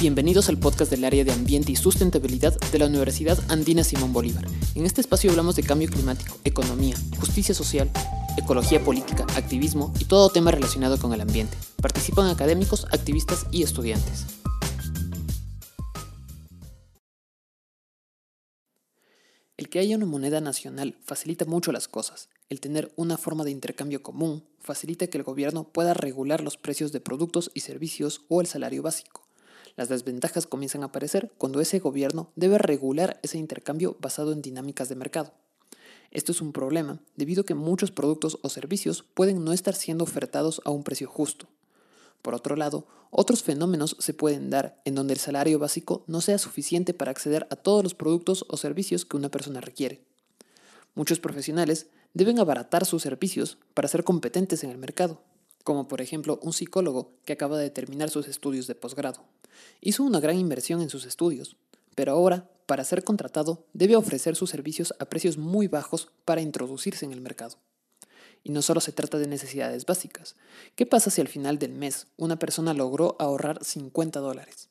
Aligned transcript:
Bienvenidos 0.00 0.48
al 0.48 0.58
podcast 0.58 0.90
del 0.90 1.04
área 1.04 1.24
de 1.24 1.32
ambiente 1.32 1.72
y 1.72 1.76
sustentabilidad 1.76 2.58
de 2.72 2.78
la 2.78 2.86
Universidad 2.86 3.38
Andina 3.48 3.84
Simón 3.84 4.12
Bolívar. 4.12 4.44
En 4.74 4.84
este 4.84 5.00
espacio 5.00 5.30
hablamos 5.30 5.56
de 5.56 5.62
cambio 5.62 5.88
climático, 5.88 6.36
economía, 6.44 6.96
justicia 7.18 7.54
social, 7.54 7.90
ecología 8.36 8.84
política, 8.84 9.24
activismo 9.36 9.94
y 9.98 10.04
todo 10.04 10.28
tema 10.28 10.50
relacionado 10.50 10.98
con 10.98 11.14
el 11.14 11.20
ambiente. 11.20 11.56
Participan 11.80 12.28
académicos, 12.28 12.86
activistas 12.92 13.46
y 13.50 13.62
estudiantes. 13.62 14.26
El 19.56 19.68
que 19.70 19.78
haya 19.78 19.96
una 19.96 20.06
moneda 20.06 20.40
nacional 20.40 20.98
facilita 21.04 21.44
mucho 21.44 21.70
las 21.70 21.86
cosas. 21.86 22.28
El 22.50 22.60
tener 22.60 22.92
una 22.96 23.16
forma 23.16 23.44
de 23.44 23.52
intercambio 23.52 24.02
común 24.02 24.44
facilita 24.58 25.06
que 25.06 25.18
el 25.18 25.24
gobierno 25.24 25.72
pueda 25.72 25.94
regular 25.94 26.42
los 26.42 26.56
precios 26.56 26.90
de 26.90 27.00
productos 27.00 27.52
y 27.54 27.60
servicios 27.60 28.22
o 28.28 28.40
el 28.40 28.48
salario 28.48 28.82
básico. 28.82 29.23
Las 29.76 29.88
desventajas 29.88 30.46
comienzan 30.46 30.82
a 30.82 30.86
aparecer 30.86 31.32
cuando 31.36 31.60
ese 31.60 31.80
gobierno 31.80 32.30
debe 32.36 32.58
regular 32.58 33.18
ese 33.22 33.38
intercambio 33.38 33.96
basado 34.00 34.32
en 34.32 34.42
dinámicas 34.42 34.88
de 34.88 34.94
mercado. 34.94 35.32
Esto 36.10 36.30
es 36.30 36.40
un 36.40 36.52
problema 36.52 37.00
debido 37.16 37.42
a 37.42 37.44
que 37.44 37.54
muchos 37.54 37.90
productos 37.90 38.38
o 38.42 38.48
servicios 38.48 39.02
pueden 39.02 39.44
no 39.44 39.52
estar 39.52 39.74
siendo 39.74 40.04
ofertados 40.04 40.60
a 40.64 40.70
un 40.70 40.84
precio 40.84 41.08
justo. 41.08 41.48
Por 42.22 42.34
otro 42.34 42.54
lado, 42.54 42.86
otros 43.10 43.42
fenómenos 43.42 43.96
se 43.98 44.14
pueden 44.14 44.48
dar 44.48 44.80
en 44.84 44.94
donde 44.94 45.14
el 45.14 45.20
salario 45.20 45.58
básico 45.58 46.04
no 46.06 46.20
sea 46.20 46.38
suficiente 46.38 46.94
para 46.94 47.10
acceder 47.10 47.46
a 47.50 47.56
todos 47.56 47.82
los 47.82 47.94
productos 47.94 48.44
o 48.48 48.56
servicios 48.56 49.04
que 49.04 49.16
una 49.16 49.30
persona 49.30 49.60
requiere. 49.60 50.04
Muchos 50.94 51.18
profesionales 51.18 51.88
deben 52.12 52.38
abaratar 52.38 52.86
sus 52.86 53.02
servicios 53.02 53.58
para 53.74 53.88
ser 53.88 54.04
competentes 54.04 54.62
en 54.62 54.70
el 54.70 54.78
mercado 54.78 55.20
como 55.64 55.88
por 55.88 56.00
ejemplo 56.00 56.38
un 56.42 56.52
psicólogo 56.52 57.10
que 57.24 57.32
acaba 57.32 57.58
de 57.58 57.70
terminar 57.70 58.10
sus 58.10 58.28
estudios 58.28 58.66
de 58.66 58.74
posgrado. 58.74 59.24
Hizo 59.80 60.02
una 60.02 60.20
gran 60.20 60.38
inversión 60.38 60.82
en 60.82 60.90
sus 60.90 61.04
estudios, 61.04 61.56
pero 61.94 62.12
ahora, 62.12 62.50
para 62.66 62.84
ser 62.84 63.04
contratado, 63.04 63.64
debe 63.72 63.96
ofrecer 63.96 64.36
sus 64.36 64.50
servicios 64.50 64.94
a 64.98 65.04
precios 65.04 65.36
muy 65.38 65.68
bajos 65.68 66.08
para 66.24 66.40
introducirse 66.40 67.04
en 67.04 67.12
el 67.12 67.20
mercado. 67.20 67.56
Y 68.42 68.50
no 68.50 68.62
solo 68.62 68.80
se 68.80 68.92
trata 68.92 69.18
de 69.18 69.26
necesidades 69.26 69.86
básicas. 69.86 70.36
¿Qué 70.76 70.86
pasa 70.86 71.10
si 71.10 71.20
al 71.20 71.28
final 71.28 71.58
del 71.58 71.72
mes 71.72 72.06
una 72.16 72.38
persona 72.38 72.74
logró 72.74 73.16
ahorrar 73.18 73.64
50 73.64 74.20
dólares? 74.20 74.68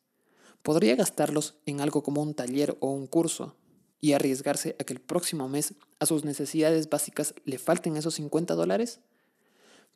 ¿Podría 0.61 0.95
gastarlos 0.95 1.55
en 1.66 1.81
algo 1.81 2.03
como 2.03 2.22
un 2.22 2.33
taller 2.33 2.77
o 2.79 2.91
un 2.91 3.07
curso 3.07 3.55
y 4.00 4.13
arriesgarse 4.13 4.75
a 4.79 4.83
que 4.83 4.94
el 4.94 5.02
próximo 5.02 5.50
mes 5.50 5.73
a 6.00 6.05
sus 6.05 6.23
necesidades 6.23 6.89
básicas 6.89 7.33
le 7.45 7.57
falten 7.57 7.97
esos 7.97 8.16
50 8.16 8.53
dólares? 8.53 9.00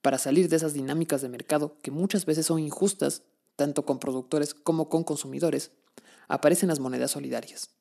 para 0.02 0.18
salir 0.18 0.50
de 0.50 0.56
esas 0.56 0.74
dinámicas 0.74 1.22
de 1.22 1.30
mercado 1.30 1.76
que 1.82 1.92
muchas 1.92 2.26
veces 2.26 2.46
son 2.46 2.60
injustas, 2.60 3.24
tanto 3.58 3.86
con 3.86 4.00
productores 4.00 4.54
como 4.54 4.88
con 4.88 5.04
consumidores, 5.04 5.72
aparecen 6.30 6.70
las 6.70 6.80
monedas 6.80 7.12
solidarias. 7.12 7.72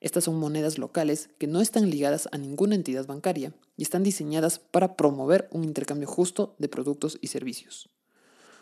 Estas 0.00 0.24
son 0.24 0.38
monedas 0.38 0.78
locales 0.78 1.30
que 1.38 1.46
no 1.46 1.60
están 1.60 1.90
ligadas 1.90 2.28
a 2.30 2.38
ninguna 2.38 2.74
entidad 2.74 3.06
bancaria 3.06 3.54
y 3.76 3.82
están 3.82 4.02
diseñadas 4.02 4.58
para 4.58 4.96
promover 4.96 5.48
un 5.50 5.64
intercambio 5.64 6.06
justo 6.06 6.54
de 6.58 6.68
productos 6.68 7.18
y 7.20 7.28
servicios. 7.28 7.88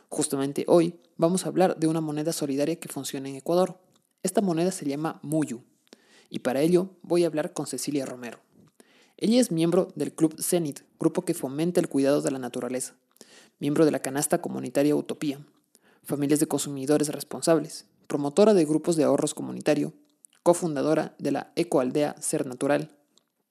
Justamente 0.09 0.65
hoy 0.69 0.95
vamos 1.17 1.45
a 1.45 1.49
hablar 1.49 1.79
de 1.79 1.89
una 1.89 2.01
moneda 2.01 2.33
solidaria 2.33 2.77
que 2.77 2.89
funciona 2.89 3.29
en 3.29 3.37
Ecuador. 3.37 3.79
Esta 4.23 4.41
moneda 4.41 4.71
se 4.71 4.87
llama 4.87 5.19
Muyu 5.23 5.63
y 6.31 6.39
para 6.39 6.61
ello 6.61 6.91
voy 7.03 7.25
a 7.25 7.27
hablar 7.27 7.53
con 7.53 7.67
Cecilia 7.67 8.07
Romero. 8.07 8.39
Ella 9.17 9.41
es 9.41 9.51
miembro 9.51 9.89
del 9.97 10.15
Club 10.15 10.41
Zenit, 10.41 10.81
grupo 11.01 11.25
que 11.25 11.35
fomenta 11.35 11.81
el 11.81 11.89
cuidado 11.89 12.23
de 12.23 12.31
la 12.31 12.39
naturaleza, 12.39 12.95
miembro 13.59 13.85
de 13.85 13.91
la 13.91 14.01
canasta 14.01 14.41
comunitaria 14.41 14.95
Utopía, 14.95 15.45
familias 16.03 16.41
de 16.41 16.49
consumidores 16.49 17.09
responsables, 17.09 17.87
promotora 18.07 18.55
de 18.55 18.65
grupos 18.65 18.97
de 18.97 19.05
ahorros 19.05 19.35
comunitario, 19.35 19.95
cofundadora 20.43 21.15
de 21.19 21.33
la 21.33 21.53
ecoaldea 21.57 22.17
Ser 22.21 22.47
Natural 22.47 22.91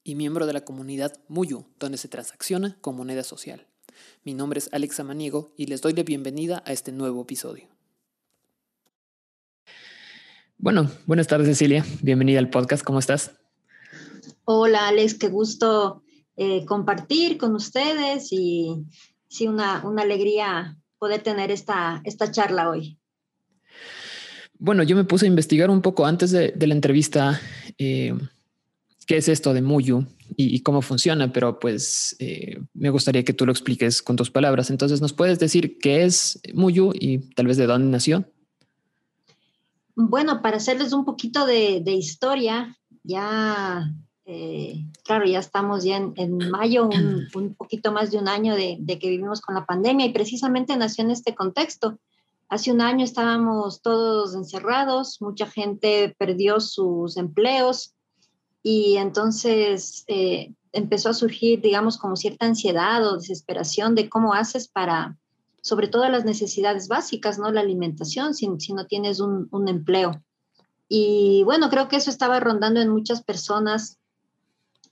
y 0.04 0.16
miembro 0.16 0.46
de 0.46 0.54
la 0.54 0.66
comunidad 0.66 1.20
Muyu, 1.28 1.66
donde 1.80 1.98
se 1.98 2.08
transacciona 2.08 2.78
con 2.81 2.96
moneda 2.96 3.24
social. 3.24 3.68
Mi 4.24 4.34
nombre 4.34 4.59
es 4.59 4.70
Alex 4.72 5.00
Amaniego 5.00 5.53
y 5.58 5.68
les 5.68 5.81
doy 5.81 5.94
la 5.94 6.03
bienvenida 6.03 6.64
a 6.66 6.74
este 6.74 6.92
nuevo 6.92 7.22
episodio. 7.22 7.68
Bueno, 10.58 10.92
buenas 11.08 11.28
tardes 11.28 11.48
Cecilia, 11.48 11.86
bienvenida 12.02 12.40
al 12.40 12.50
podcast, 12.50 12.84
¿cómo 12.84 13.00
estás? 13.00 13.31
Hola 14.46 14.88
Alex, 14.88 15.16
qué 15.16 15.28
gusto 15.28 16.04
eh, 16.36 16.66
compartir 16.66 17.38
con 17.38 17.56
ustedes 17.56 18.31
y 18.31 18.86
sí, 19.28 19.48
una, 19.48 19.84
una 19.86 20.04
alegría 20.04 20.78
poder 21.01 21.23
tener 21.23 21.50
esta, 21.50 22.00
esta 22.03 22.29
charla 22.29 22.69
hoy. 22.69 23.00
Bueno, 24.59 24.84
yo 24.84 24.95
me 24.95 25.03
puse 25.03 25.25
a 25.25 25.28
investigar 25.28 25.72
un 25.72 25.81
poco 25.81 26.06
antes 26.06 26.29
de, 26.29 26.53
la 26.56 26.75
entrevista 26.75 27.41
eh, 27.79 28.13
qué 29.07 29.17
es 29.17 29.28
esto 29.28 29.51
de 29.56 29.63
Muyu 29.63 30.06
y, 30.38 30.62
cómo 30.62 30.84
funciona, 30.84 31.34
pero 31.34 31.59
pues 31.59 32.16
eh, 32.19 32.62
me 32.75 32.91
gustaría 32.91 33.23
que 33.23 33.34
tú 33.34 33.47
lo 33.47 33.51
expliques 33.51 34.03
con 34.03 34.16
tus 34.16 34.29
palabras. 34.29 34.69
Entonces, 34.69 35.01
¿nos 35.01 35.12
puedes 35.12 35.39
decir 35.39 35.79
qué 35.79 36.03
es 36.03 36.39
Muyu 36.53 36.91
y 36.94 37.33
tal 37.33 37.47
vez 37.47 37.57
de 37.57 37.66
dónde 37.66 37.89
nació? 37.89 38.31
Bueno, 39.95 40.44
para 40.44 40.57
hacerles 40.57 40.94
un 40.94 41.03
poquito 41.03 41.47
de, 41.47 41.81
de 41.83 41.94
historia, 41.94 42.78
ya 43.01 43.91
eh, 44.34 44.86
claro, 45.03 45.25
ya 45.25 45.40
estamos 45.40 45.84
ya 45.84 45.97
en, 45.97 46.38
mayo, 46.50 46.88
un, 47.36 47.56
poquito 47.56 47.92
más 47.92 48.12
de 48.12 48.18
un 48.18 48.30
año 48.30 48.56
de, 48.56 48.80
que 48.88 49.09
vivimos 49.09 49.42
con 49.42 49.56
la 49.56 49.66
pandemia 49.66 50.06
y 50.06 50.14
precisamente 50.14 50.78
nació 50.78 51.03
en 51.03 51.12
este 51.12 51.36
contexto. 51.36 52.00
Hace 52.47 52.72
un 52.72 52.80
año 52.80 53.03
estábamos 53.03 53.81
todos 53.81 54.34
encerrados, 54.34 55.22
mucha 55.22 55.47
gente 55.47 56.16
perdió 56.18 56.62
sus 56.62 57.18
empleos 57.18 57.94
y 58.64 58.96
entonces 58.97 60.06
eh, 60.08 60.53
empezó 60.72 61.09
a 61.09 61.13
surgir, 61.13 61.62
digamos, 61.62 61.98
como 61.98 62.16
cierta 62.16 62.46
ansiedad 62.46 63.06
o 63.06 63.18
desesperación 63.18 63.96
de 63.96 64.08
cómo 64.08 64.34
haces 64.34 64.69
para, 64.69 65.18
sobre 65.62 65.90
todo 65.90 66.08
las 66.08 66.24
necesidades 66.24 66.88
básicas, 66.88 67.38
¿no? 67.38 67.52
La 67.52 67.62
alimentación, 67.62 68.34
si, 68.34 68.48
si 68.59 68.74
no 68.74 68.86
tienes 68.86 69.19
un, 69.19 69.50
un 69.52 69.68
empleo. 69.68 70.24
Y 70.88 71.44
bueno, 71.44 71.69
creo 71.69 71.90
que 71.90 71.98
eso 71.98 72.09
estaba 72.09 72.40
rondando 72.40 72.80
en 72.80 72.90
muchas 72.90 73.24
personas 73.24 74.00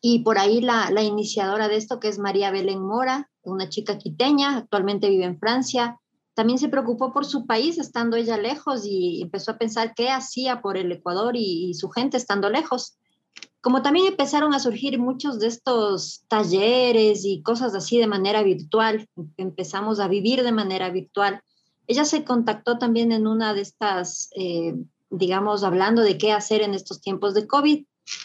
y 0.02 0.20
por 0.20 0.40
ahí 0.40 0.62
la, 0.62 1.04
iniciadora 1.04 1.68
de 1.68 1.76
esto, 1.76 2.00
que 2.00 2.08
es 2.08 2.20
María 2.20 2.52
Belén 2.52 2.82
Mora, 2.82 3.30
una 3.44 3.70
chica 3.70 3.98
quiteña, 3.98 4.58
actualmente 4.58 5.10
vive 5.10 5.26
en 5.26 5.40
Francia, 5.40 6.00
también 6.36 6.58
se 6.58 6.70
preocupó 6.70 7.12
por 7.12 7.26
su 7.26 7.46
país 7.46 7.78
estando 7.78 8.16
ella 8.16 8.38
lejos 8.38 8.86
y 8.86 9.22
empezó 9.22 9.52
a 9.52 9.58
pensar 9.58 9.94
qué 9.94 10.10
hacía 10.10 10.62
por 10.62 10.78
el 10.78 10.90
Ecuador 10.92 11.36
y, 11.36 11.74
su 11.74 11.90
gente 11.90 12.16
estando 12.16 12.50
lejos. 12.50 12.98
Como 13.60 13.82
también 13.82 14.06
empezaron 14.06 14.54
a 14.54 14.60
surgir 14.60 15.00
muchos 15.00 15.38
de 15.40 15.48
estos 15.48 16.24
talleres 16.30 17.26
y 17.26 17.42
cosas 17.42 17.76
así 17.76 17.98
de 17.98 18.08
manera 18.08 18.42
virtual, 18.42 19.06
empezamos 19.36 20.00
a 20.00 20.08
vivir 20.08 20.44
de 20.44 20.54
manera 20.54 20.90
virtual. 20.90 21.42
Ella 21.88 22.06
se 22.06 22.24
contactó 22.24 22.78
también 22.78 23.12
en 23.12 23.28
una 23.28 23.54
de 23.54 23.62
estas, 23.62 24.30
eh, 24.34 24.76
digamos, 25.10 25.66
hablando 25.66 26.04
de 26.04 26.18
qué 26.18 26.32
hacer 26.32 26.62
en 26.62 26.74
estos 26.74 27.02
tiempos 27.02 27.34
de 27.34 27.48
COVID 27.48 27.84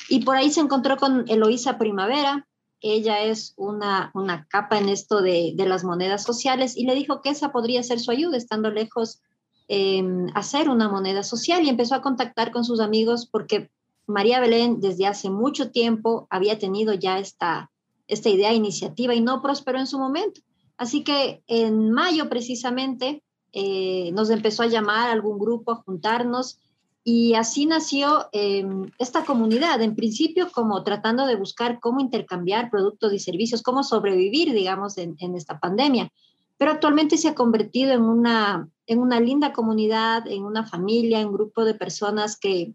y 0.09 0.25
por 0.25 0.37
ahí 0.37 0.51
se 0.51 0.61
encontró 0.61 0.97
con 0.97 1.25
Eloísa 1.29 1.79
Primavera. 1.79 2.47
Ella 2.81 3.23
es 3.23 3.55
una, 3.57 4.11
una 4.15 4.47
capa 4.47 4.79
en 4.79 4.89
esto 4.89 5.23
de, 5.23 5.53
de, 5.55 5.67
las 5.67 5.85
monedas 5.85 6.23
sociales 6.23 6.77
y 6.77 6.85
le 6.85 6.95
dijo 6.95 7.23
que 7.23 7.31
esa 7.31 7.51
podría 7.51 7.83
ser 7.83 7.99
su 7.99 8.11
ayuda, 8.11 8.37
estando 8.37 8.71
lejos, 8.71 9.23
eh, 9.69 10.05
hacer 10.35 10.69
una 10.69 10.89
moneda 10.89 11.23
social 11.23 11.65
y 11.65 11.71
empezó 11.71 11.95
a 11.95 12.03
contactar 12.03 12.53
con 12.53 12.65
sus 12.65 12.81
amigos 12.81 13.27
porque 13.27 13.71
María 14.07 14.41
Belén 14.41 14.81
desde 14.81 15.07
hace 15.07 15.31
mucho 15.31 15.71
tiempo 15.71 16.27
había 16.29 16.59
tenido 16.59 16.93
ya 16.93 17.19
esta, 17.19 17.71
esta 18.07 18.29
idea, 18.29 18.53
iniciativa 18.53 19.15
y 19.15 19.23
no 19.23 19.41
prosperó 19.41 19.79
en 19.79 19.87
su 19.87 19.99
momento. 19.99 20.43
Así 20.77 21.05
que 21.05 21.43
en 21.47 21.91
mayo 21.91 22.29
precisamente 22.29 23.23
eh, 23.53 24.11
nos 24.13 24.31
empezó 24.31 24.65
a 24.65 24.67
llamar 24.67 25.11
algún 25.11 25.39
grupo 25.39 25.73
a 25.73 25.77
juntarnos 25.77 26.61
y 27.07 27.35
así 27.35 27.67
nació 27.67 28.29
em, 28.33 28.91
esta 28.99 29.27
comunidad, 29.27 29.83
en 29.83 29.95
principio 29.95 30.51
como 30.51 30.83
tratando 30.83 31.27
de 31.27 31.37
buscar 31.37 31.79
cómo 31.79 32.01
intercambiar 32.01 32.71
productos 32.71 33.13
y 33.13 33.19
servicios, 33.19 33.63
cómo 33.63 33.85
sobrevivir, 33.85 34.55
digamos, 34.55 34.97
en, 34.97 35.15
esta 35.37 35.61
pandemia. 35.61 36.11
Pero 36.57 36.71
actualmente 36.71 37.19
se 37.19 37.29
ha 37.29 37.35
convertido 37.35 37.93
en 37.93 38.05
una, 38.05 38.71
en 38.87 39.01
una 39.01 39.21
linda 39.21 39.53
comunidad, 39.53 40.27
en 40.27 40.45
una 40.45 40.67
familia, 40.67 41.21
en 41.21 41.29
un 41.29 41.35
grupo 41.35 41.67
de 41.67 41.75
personas 41.75 42.39
que 42.39 42.75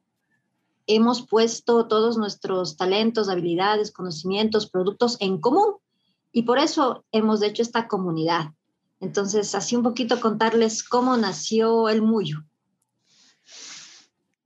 hemos 0.85 1.25
puesto 1.25 1.87
todos 1.87 2.19
nuestros 2.19 2.77
talentos, 2.77 3.29
habilidades, 3.29 3.91
conocimientos, 3.91 4.69
productos 4.69 5.17
en 5.21 5.41
común. 5.41 5.73
Y 6.31 6.43
por 6.43 6.59
eso 6.59 7.03
hemos 7.11 7.41
hecho 7.41 7.63
esta 7.63 7.87
comunidad. 7.87 8.51
Entonces, 8.99 9.55
así 9.55 9.75
un 9.75 9.81
poquito 9.81 10.19
contarles 10.21 10.83
cómo 10.83 11.17
nació 11.17 11.89
el 11.89 12.03
Muyo. 12.03 12.43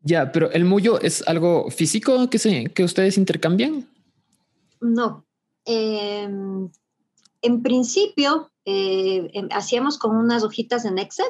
Ya, 0.03 0.31
pero 0.31 0.51
el 0.51 0.65
mullo 0.65 0.99
es 0.99 1.25
algo 1.27 1.71
físico 1.71 2.29
que, 2.29 2.37
se, 2.37 2.65
que 2.65 2.83
ustedes 2.83 3.17
intercambian. 3.17 3.87
No. 4.81 5.25
Em, 5.65 6.69
en 7.41 7.63
principio, 7.63 8.51
eh, 8.65 9.29
em, 9.33 9.47
hacíamos 9.51 9.97
con 9.97 10.15
unas 10.15 10.43
hojitas 10.43 10.83
en 10.83 10.99
Excel, 10.99 11.25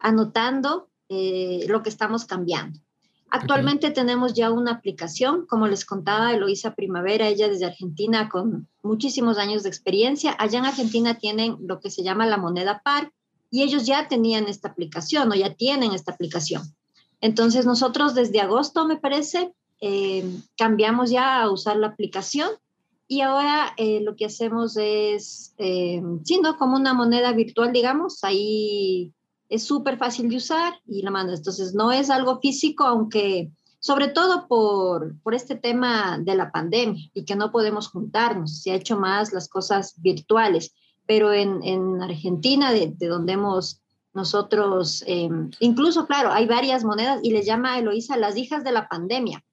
anotando 0.00 0.88
eh, 1.08 1.64
lo 1.68 1.82
que 1.82 1.90
estamos 1.90 2.24
cambiando. 2.24 2.80
Actualmente 3.30 3.90
tenemos 3.90 4.32
ya 4.32 4.50
una 4.50 4.72
aplicación, 4.72 5.44
como 5.46 5.66
les 5.68 5.84
contaba 5.84 6.32
Eloisa 6.32 6.74
Primavera, 6.74 7.28
ella 7.28 7.48
desde 7.48 7.66
Argentina 7.66 8.28
con 8.30 8.68
muchísimos 8.82 9.36
años 9.36 9.62
de 9.62 9.68
experiencia. 9.68 10.34
Allá 10.38 10.60
en 10.60 10.64
Argentina 10.64 11.18
tienen 11.18 11.56
lo 11.60 11.78
que 11.78 11.90
se 11.90 12.02
llama 12.02 12.26
la 12.26 12.38
moneda 12.38 12.80
par 12.82 13.12
y 13.50 13.62
ellos 13.62 13.84
ya 13.84 14.08
tenían 14.08 14.48
esta 14.48 14.68
aplicación 14.68 15.30
o 15.30 15.34
ya 15.34 15.54
tienen 15.54 15.92
esta 15.92 16.12
aplicación. 16.12 16.62
Entonces 17.20 17.66
nosotros 17.66 18.14
desde 18.14 18.40
agosto, 18.40 18.86
me 18.86 18.96
parece, 18.96 19.52
eh, 19.80 20.24
cambiamos 20.56 21.10
ya 21.10 21.42
a 21.42 21.50
usar 21.50 21.76
la 21.76 21.88
aplicación 21.88 22.50
y 23.06 23.22
ahora 23.22 23.72
eh, 23.76 24.00
lo 24.02 24.16
que 24.16 24.26
hacemos 24.26 24.76
es, 24.76 25.54
eh, 25.58 26.02
siendo 26.24 26.56
como 26.58 26.76
una 26.76 26.94
moneda 26.94 27.32
virtual, 27.32 27.72
digamos, 27.72 28.22
ahí 28.22 29.12
es 29.48 29.64
súper 29.64 29.96
fácil 29.96 30.28
de 30.28 30.36
usar 30.36 30.74
y 30.86 31.02
la 31.02 31.10
mandas. 31.10 31.40
Entonces, 31.40 31.74
no 31.74 31.90
es 31.90 32.10
algo 32.10 32.38
físico, 32.38 32.84
aunque 32.84 33.50
sobre 33.80 34.08
todo 34.08 34.46
por, 34.46 35.18
por 35.22 35.34
este 35.34 35.54
tema 35.54 36.18
de 36.18 36.34
la 36.34 36.50
pandemia 36.50 37.10
y 37.14 37.24
que 37.24 37.36
no 37.36 37.50
podemos 37.50 37.88
juntarnos, 37.88 38.62
se 38.62 38.72
ha 38.72 38.74
hecho 38.74 38.98
más 38.98 39.32
las 39.32 39.48
cosas 39.48 39.94
virtuales, 40.02 40.74
pero 41.06 41.32
en, 41.32 41.62
en 41.62 42.02
Argentina, 42.02 42.72
de, 42.72 42.94
donde 42.98 43.32
hemos 43.32 43.80
nosotros, 44.18 45.02
eh, 45.06 45.30
incluso, 45.60 46.06
claro, 46.06 46.30
hay 46.32 46.46
varias 46.46 46.84
monedas 46.84 47.20
y 47.22 47.30
les 47.30 47.46
llama 47.46 47.78
Eloísa 47.78 48.16
las 48.16 48.36
hijas 48.36 48.64
de 48.64 48.72
la 48.72 48.88
pandemia, 48.88 49.44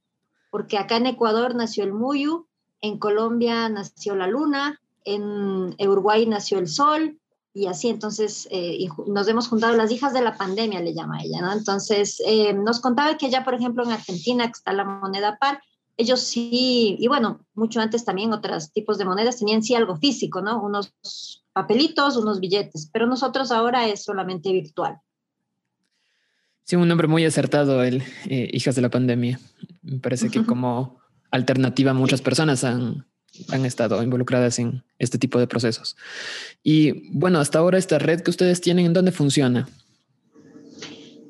porque 0.52 0.78
acá 0.78 0.98
en 0.98 1.06
Ecuador 1.06 1.56
nació 1.56 1.84
el 1.84 1.94
Muyu, 1.94 2.48
en 2.82 3.00
Colombia 3.00 3.70
nació 3.70 4.16
la 4.16 4.28
luna, 4.28 4.82
en 5.06 5.76
Uruguay 5.80 6.26
nació 6.26 6.60
el 6.60 6.68
sol, 6.68 7.20
y 7.56 7.68
así 7.68 7.88
entonces 7.88 8.50
eh, 8.52 8.90
nos 9.08 9.30
hemos 9.30 9.48
juntado 9.48 9.78
las 9.78 9.90
hijas 9.90 10.14
de 10.14 10.22
la 10.22 10.38
pandemia, 10.38 10.82
le 10.82 10.94
llama 10.94 11.24
ella, 11.24 11.40
¿no? 11.40 11.54
Entonces 11.54 12.22
eh, 12.26 12.54
nos 12.54 12.82
contaba 12.82 13.18
que 13.18 13.30
ya, 13.30 13.46
por 13.46 13.54
ejemplo, 13.54 13.86
en 13.86 13.92
Argentina, 13.92 14.46
que 14.46 14.52
está 14.52 14.74
la 14.74 14.84
moneda 14.84 15.38
par, 15.40 15.62
ellos 15.96 16.20
sí, 16.20 16.98
y 17.00 17.08
bueno, 17.08 17.40
mucho 17.54 17.80
antes 17.80 18.04
también 18.04 18.34
otros 18.34 18.74
tipos 18.74 18.98
de 18.98 19.06
monedas 19.06 19.40
tenían 19.40 19.64
sí 19.64 19.74
algo 19.74 19.96
físico, 19.96 20.42
¿no? 20.42 20.62
Unos 20.62 21.45
papelitos, 21.56 22.18
unos 22.18 22.42
billetes, 22.42 22.90
pero 22.92 23.08
nosotros 23.08 23.50
ahora 23.50 23.88
es 23.88 24.04
solamente 24.04 24.52
virtual. 24.52 25.00
Sí, 26.66 26.76
un 26.76 26.90
nombre 26.90 27.08
muy 27.08 27.24
acertado, 27.24 27.82
el 27.82 28.04
eh, 28.28 28.50
Hijas 28.52 28.76
de 28.76 28.82
la 28.82 28.90
Pandemia. 28.90 29.40
Me 29.82 30.00
parece 30.00 30.30
que 30.30 30.46
como 30.46 31.00
alternativa 31.32 31.94
muchas 31.94 32.22
personas 32.22 32.66
han 32.66 33.06
han 33.50 33.66
estado 33.66 34.02
involucradas 34.02 34.60
en 34.60 34.84
este 35.00 35.18
tipo 35.18 35.40
de 35.40 35.48
procesos. 35.48 35.96
Y 36.64 37.10
bueno, 37.18 37.40
hasta 37.40 37.60
ahora 37.60 37.78
esta 37.78 38.00
red 38.00 38.22
que 38.22 38.32
ustedes 38.32 38.62
tienen, 38.62 38.86
¿en 38.86 38.94
dónde 38.94 39.12
funciona? 39.12 39.68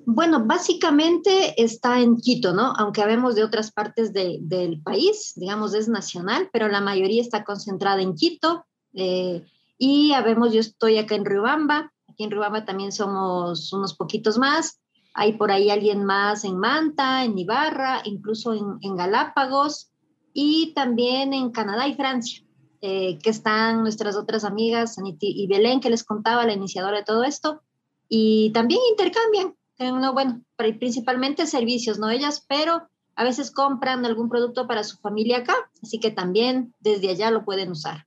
Bueno, 0.08 0.46
básicamente 0.46 1.62
está 1.62 2.00
en 2.00 2.18
Quito, 2.18 2.54
¿no? 2.54 2.74
Aunque 2.78 3.02
habemos 3.02 3.34
de 3.34 3.44
otras 3.44 3.72
partes 3.72 4.14
del 4.14 4.82
país, 4.84 5.34
digamos, 5.36 5.74
es 5.74 5.88
nacional, 5.88 6.50
pero 6.54 6.68
la 6.68 6.82
mayoría 6.82 7.22
está 7.22 7.44
concentrada 7.44 8.02
en 8.02 8.14
Quito. 8.14 8.66
Eh, 8.94 9.44
y 9.78 10.14
habemos, 10.14 10.54
yo 10.54 10.60
estoy 10.60 10.98
acá 10.98 11.16
en 11.16 11.26
Riobamba, 11.26 11.92
aquí 12.08 12.24
en 12.24 12.32
Riobamba 12.32 12.66
también 12.66 12.92
somos 12.92 13.72
unos 13.74 13.94
poquitos 13.94 14.38
más. 14.38 14.80
Hay 15.14 15.34
por 15.34 15.52
ahí 15.52 15.70
alguien 15.70 16.04
más 16.04 16.44
en 16.44 16.58
Manta, 16.58 17.24
en 17.24 17.38
Ibarra, 17.38 18.02
incluso 18.04 18.54
en, 18.54 18.96
Galápagos 18.96 19.92
y 20.34 20.74
también 20.74 21.34
en 21.34 21.52
Canadá 21.52 21.88
y 21.88 21.94
Francia, 21.94 22.44
eh, 22.82 23.18
que 23.24 23.30
están 23.30 23.82
nuestras 23.82 24.18
otras 24.18 24.44
amigas, 24.44 24.98
Aniti 24.98 25.28
y 25.28 25.48
Belén, 25.48 25.80
que 25.80 25.90
les 25.90 26.04
contaba, 26.04 26.46
la 26.46 26.54
iniciadora 26.54 26.98
de 26.98 27.06
todo 27.06 27.24
esto, 27.24 27.62
y 28.10 28.52
también 28.52 28.82
intercambian, 28.92 29.56
no, 29.80 30.14
bueno, 30.14 30.42
principalmente 30.58 31.48
servicios, 31.48 31.98
no 31.98 32.10
ellas, 32.10 32.46
pero 32.48 32.88
a 33.16 33.24
veces 33.24 33.52
compran 33.52 34.06
algún 34.06 34.30
producto 34.30 34.68
para 34.68 34.84
su 34.84 34.98
familia 34.98 35.38
acá, 35.40 35.56
así 35.82 36.00
que 36.00 36.12
también 36.12 36.74
desde 36.80 37.10
allá 37.10 37.32
lo 37.32 37.46
pueden 37.46 37.72
usar. 37.72 38.06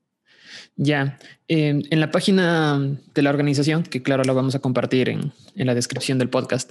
Ya, 0.80 1.18
en 1.48 2.00
la 2.00 2.12
página 2.12 2.80
de 3.12 3.22
la 3.22 3.30
organización, 3.30 3.82
que 3.82 4.00
claro, 4.00 4.22
lo 4.22 4.34
vamos 4.34 4.54
a 4.54 4.60
compartir 4.60 5.08
en, 5.08 5.32
en 5.56 5.66
la 5.66 5.74
descripción 5.74 6.18
del 6.18 6.30
podcast, 6.30 6.70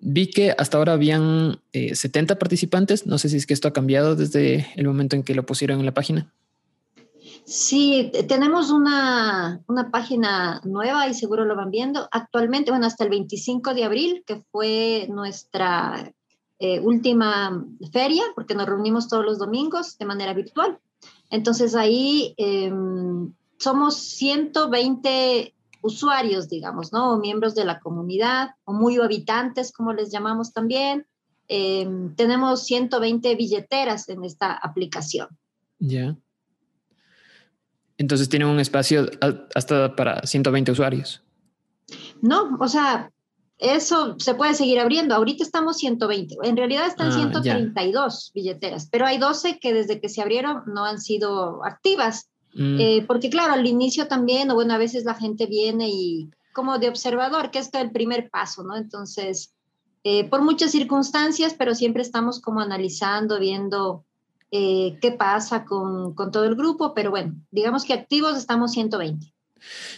Vi 0.00 0.30
que 0.30 0.54
hasta 0.56 0.76
ahora 0.76 0.92
habían 0.92 1.58
70 1.72 2.34
eh, 2.34 2.36
participantes. 2.36 3.06
No 3.06 3.18
sé 3.18 3.28
si 3.28 3.36
es 3.36 3.46
que 3.46 3.54
esto 3.54 3.68
ha 3.68 3.72
cambiado 3.72 4.14
desde 4.14 4.66
el 4.76 4.86
momento 4.86 5.16
en 5.16 5.22
que 5.22 5.34
lo 5.34 5.46
pusieron 5.46 5.80
en 5.80 5.86
la 5.86 5.94
página. 5.94 6.32
Sí, 7.44 8.10
tenemos 8.28 8.70
una, 8.70 9.60
una, 9.68 9.90
página 9.90 10.60
nueva 10.64 11.08
y 11.08 11.14
seguro 11.14 11.44
lo 11.44 11.56
van 11.56 11.70
viendo. 11.70 12.08
Actualmente, 12.10 12.72
bueno, 12.72 12.86
hasta 12.86 13.04
el 13.04 13.10
25 13.10 13.72
de 13.72 13.84
abril, 13.84 14.24
que 14.26 14.42
fue 14.50 15.06
nuestra 15.08 16.12
eh, 16.58 16.80
última 16.80 17.64
feria, 17.92 18.24
porque 18.34 18.54
nos 18.54 18.66
reunimos 18.66 19.08
todos 19.08 19.24
los 19.24 19.38
domingos 19.38 19.96
de 19.96 20.06
manera 20.06 20.34
virtual. 20.34 20.78
Entonces 21.30 21.74
ahí 21.74 22.34
em, 22.36 23.32
somos 23.58 23.96
120 23.96 25.54
usuarios, 25.82 26.48
digamos, 26.48 26.92
¿no? 26.92 27.12
O 27.12 27.18
miembros 27.18 27.54
de 27.54 27.64
la 27.64 27.80
comunidad, 27.80 28.50
o 28.64 28.72
muy 28.72 28.96
habitantes, 28.98 29.72
como 29.72 29.92
les 29.92 30.10
llamamos 30.10 30.52
también. 30.52 31.06
Em, 31.48 32.14
tenemos 32.16 32.64
120 32.64 33.34
billeteras 33.36 34.08
en 34.08 34.24
esta 34.24 34.52
aplicación. 34.52 35.28
Ya. 35.78 36.16
Entonces 37.98 38.28
tienen 38.28 38.48
un 38.48 38.60
espacio 38.60 39.06
hasta 39.54 39.96
para 39.96 40.26
120 40.26 40.72
usuarios. 40.72 41.22
No, 42.20 42.56
o 42.60 42.68
sea, 42.68 43.10
eso 43.58 44.16
se 44.18 44.34
puede 44.34 44.54
seguir 44.54 44.78
abriendo. 44.78 45.14
Ahorita 45.14 45.42
estamos 45.42 45.78
120. 45.78 46.36
En 46.42 46.56
realidad 46.56 46.86
están 46.86 47.12
132 47.12 48.28
ah, 48.28 48.32
billeteras, 48.34 48.88
pero 48.90 49.06
hay 49.06 49.18
12 49.18 49.58
que 49.58 49.72
desde 49.72 50.00
que 50.00 50.08
se 50.08 50.20
abrieron 50.20 50.62
no 50.66 50.84
han 50.84 51.00
sido 51.00 51.64
activas. 51.64 52.28
Mm. 52.54 52.80
Eh, 52.80 53.04
porque 53.06 53.30
claro, 53.30 53.54
al 53.54 53.66
inicio 53.66 54.08
también, 54.08 54.50
o 54.50 54.54
bueno, 54.54 54.74
a 54.74 54.78
veces 54.78 55.04
la 55.04 55.14
gente 55.14 55.46
viene 55.46 55.88
y 55.88 56.30
como 56.52 56.78
de 56.78 56.88
observador, 56.88 57.50
que 57.50 57.58
es 57.58 57.70
el 57.74 57.90
primer 57.90 58.30
paso, 58.30 58.62
¿no? 58.62 58.76
Entonces, 58.76 59.54
eh, 60.04 60.28
por 60.28 60.42
muchas 60.42 60.70
circunstancias, 60.70 61.54
pero 61.58 61.74
siempre 61.74 62.02
estamos 62.02 62.40
como 62.40 62.60
analizando, 62.60 63.38
viendo 63.38 64.04
eh, 64.50 64.98
qué 65.00 65.12
pasa 65.12 65.64
con, 65.64 66.14
con, 66.14 66.30
todo 66.30 66.44
el 66.44 66.54
grupo, 66.54 66.94
pero 66.94 67.10
bueno, 67.10 67.34
digamos 67.50 67.84
que 67.84 67.92
activos 67.92 68.38
estamos 68.38 68.72
120. 68.72 69.34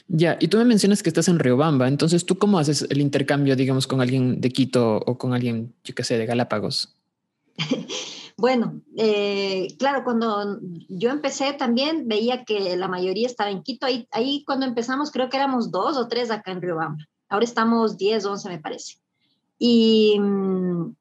Ya, 0.09 0.37
y 0.41 0.49
tú 0.49 0.59
me 0.59 0.65
mencionas 0.65 1.03
que 1.03 1.11
estás 1.11 1.29
en 1.29 1.39
Riobamba, 1.39 1.89
entonces 1.89 2.25
tú 2.25 2.39
cómo 2.39 2.59
haces 2.59 2.87
el 2.89 3.01
intercambio, 3.01 3.57
digamos, 3.57 3.87
con 3.87 4.01
alguien 4.01 4.41
de 4.41 4.51
Quito 4.51 4.97
o 4.99 5.19
con 5.19 5.35
alguien, 5.35 5.75
yo 5.85 5.95
qué 5.95 6.05
sé, 6.05 6.19
de 6.19 6.27
Galápagos? 6.27 6.95
Bueno, 8.39 8.81
eh, 8.97 9.75
claro, 9.81 10.05
cuando 10.05 10.61
yo 10.89 11.11
empecé 11.11 11.55
también 11.55 12.07
veía 12.07 12.45
que 12.45 12.77
la 12.77 12.87
mayoría 12.87 13.27
estaba 13.27 13.51
en 13.51 13.65
Quito. 13.65 13.85
Ahí, 13.85 14.07
ahí 14.13 14.45
cuando 14.47 14.65
empezamos 14.65 15.11
creo 15.11 15.29
que 15.29 15.37
éramos 15.37 15.73
dos 15.73 15.97
o 15.97 16.07
tres 16.07 16.31
acá 16.31 16.53
en 16.53 16.63
Riobamba. 16.63 17.05
Ahora 17.29 17.45
estamos 17.45 17.99
10, 17.99 18.25
11 18.25 18.49
me 18.49 18.61
parece. 18.61 18.99
Y 19.59 20.21
mm, 20.21 20.95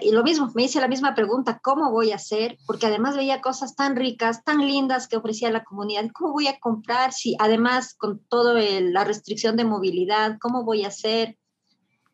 y 0.00 0.12
lo 0.12 0.22
mismo, 0.22 0.50
me 0.54 0.64
hice 0.64 0.80
la 0.80 0.88
misma 0.88 1.14
pregunta, 1.14 1.58
¿cómo 1.62 1.90
voy 1.90 2.12
a 2.12 2.16
hacer? 2.16 2.58
Porque 2.66 2.86
además 2.86 3.16
veía 3.16 3.40
cosas 3.40 3.74
tan 3.74 3.96
ricas, 3.96 4.44
tan 4.44 4.66
lindas 4.66 5.08
que 5.08 5.16
ofrecía 5.16 5.50
la 5.50 5.64
comunidad. 5.64 6.04
¿Cómo 6.12 6.32
voy 6.32 6.46
a 6.46 6.60
comprar 6.60 7.12
si 7.12 7.36
además 7.40 7.94
con 7.94 8.20
toda 8.28 8.54
la 8.54 9.04
restricción 9.04 9.56
de 9.56 9.64
movilidad, 9.64 10.38
cómo 10.40 10.64
voy 10.64 10.84
a 10.84 10.88
hacer? 10.88 11.36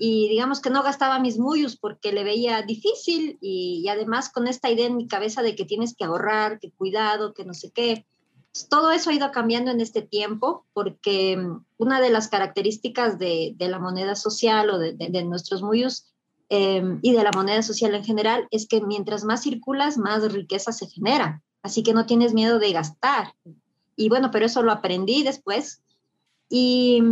y 0.03 0.31
digamos 0.31 0.61
que 0.63 0.71
no 0.71 0.83
gastaba 0.83 1.19
mis 1.19 1.39
muyos 1.39 1.77
porque 1.77 2.11
le 2.11 2.25
veía 2.25 2.63
difícil 2.63 3.37
y, 3.43 3.87
además 3.89 4.31
con 4.33 4.49
esta 4.49 4.71
idea 4.71 4.87
en 4.87 4.97
mi 4.97 5.07
cabeza 5.07 5.43
de 5.43 5.55
que 5.55 5.67
tienes 5.67 5.95
que 5.95 6.05
ahorrar, 6.05 6.59
que 6.59 6.73
cuidado, 6.73 7.35
que 7.35 7.45
no 7.45 7.53
sé 7.53 7.71
qué. 7.71 8.07
todo 8.71 8.93
eso 8.93 9.11
ha 9.11 9.13
ido 9.13 9.31
cambiando 9.31 9.71
en 9.71 9.83
este 9.83 10.01
tiempo 10.01 10.65
porque 10.73 11.37
mm, 11.37 11.67
una 11.77 12.01
de 12.01 12.09
las 12.09 12.29
características 12.29 13.19
de, 13.19 13.53
de 13.57 13.69
la 13.69 13.79
moneda 13.79 14.17
social 14.17 14.71
o 14.71 14.79
de, 14.79 14.95
de, 14.95 15.23
nuestros 15.23 15.63
muyos 15.63 16.10
em, 16.51 16.99
y 17.01 17.13
de 17.13 17.23
la 17.23 17.31
moneda 17.33 17.63
social 17.63 17.95
en 17.95 18.05
general 18.05 18.47
es 18.51 18.67
que 18.69 18.83
mientras 18.83 19.25
más 19.25 19.43
circulas, 19.43 19.97
más 19.97 20.33
riqueza 20.33 20.73
se 20.73 20.87
genera. 20.87 21.43
Así 21.63 21.83
que 21.83 21.95
no 21.95 22.07
tienes 22.07 22.35
miedo 22.35 22.59
de 22.59 22.73
gastar. 22.73 23.35
Y 23.97 24.09
bueno, 24.09 24.31
pero 24.31 24.47
eso 24.47 24.63
lo 24.63 24.73
aprendí 24.73 25.23
después. 25.23 25.83
Y, 26.49 27.03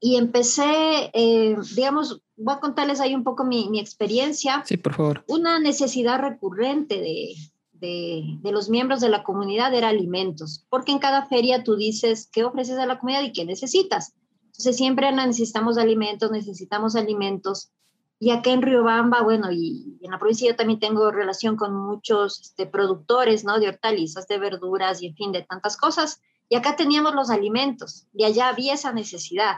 y 0.00 0.16
empecé, 0.16 1.10
eh, 1.12 1.56
digamos, 1.74 2.22
voy 2.36 2.54
a 2.54 2.60
contarles 2.60 3.00
ahí 3.00 3.14
un 3.14 3.24
poco 3.24 3.44
mi, 3.44 3.68
mi, 3.70 3.80
experiencia. 3.80 4.62
Sí, 4.64 4.76
por 4.76 4.94
favor. 4.94 5.24
Una 5.26 5.58
necesidad 5.58 6.20
recurrente 6.20 7.00
de, 7.00 7.34
de, 7.72 8.38
de, 8.40 8.52
los 8.52 8.68
miembros 8.68 9.00
de 9.00 9.08
la 9.08 9.24
comunidad 9.24 9.74
era 9.74 9.88
alimentos, 9.88 10.64
porque 10.68 10.92
en 10.92 10.98
cada 10.98 11.26
feria 11.26 11.64
tú 11.64 11.76
dices 11.76 12.28
qué 12.30 12.44
ofreces 12.44 12.78
a 12.78 12.86
la 12.86 12.98
comunidad 12.98 13.22
y 13.22 13.32
qué 13.32 13.44
necesitas. 13.44 14.14
Entonces 14.46 14.76
siempre 14.76 15.12
necesitamos 15.12 15.76
alimentos, 15.76 16.30
necesitamos 16.30 16.96
alimentos. 16.96 17.70
Y 18.18 18.30
acá 18.30 18.50
en 18.50 18.62
Riobamba, 18.62 19.22
bueno, 19.22 19.52
y 19.52 19.98
en 20.00 20.10
la 20.10 20.18
provincia 20.18 20.48
yo 20.48 20.56
también 20.56 20.80
tengo 20.80 21.10
relación 21.10 21.56
con 21.56 21.74
muchos 21.74 22.40
este, 22.40 22.66
productores, 22.66 23.44
¿no? 23.44 23.58
De 23.58 23.68
hortalizas, 23.68 24.26
de 24.26 24.38
verduras 24.38 25.02
y 25.02 25.08
en 25.08 25.14
fin, 25.14 25.32
de 25.32 25.42
tantas 25.42 25.76
cosas. 25.76 26.22
Y 26.48 26.56
acá 26.56 26.76
teníamos 26.76 27.14
los 27.14 27.28
alimentos 27.28 28.06
y 28.14 28.24
allá 28.24 28.48
había 28.48 28.74
esa 28.74 28.92
necesidad. 28.92 29.56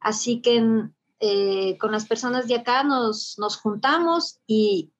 Así 0.00 0.40
que 0.42 0.88
eh, 1.20 1.78
con 1.78 1.92
las 1.92 2.06
personas 2.06 2.46
de 2.46 2.56
acá 2.56 2.84
nos, 2.84 3.38
nos 3.38 3.56
juntamos 3.56 4.40
y 4.46 4.90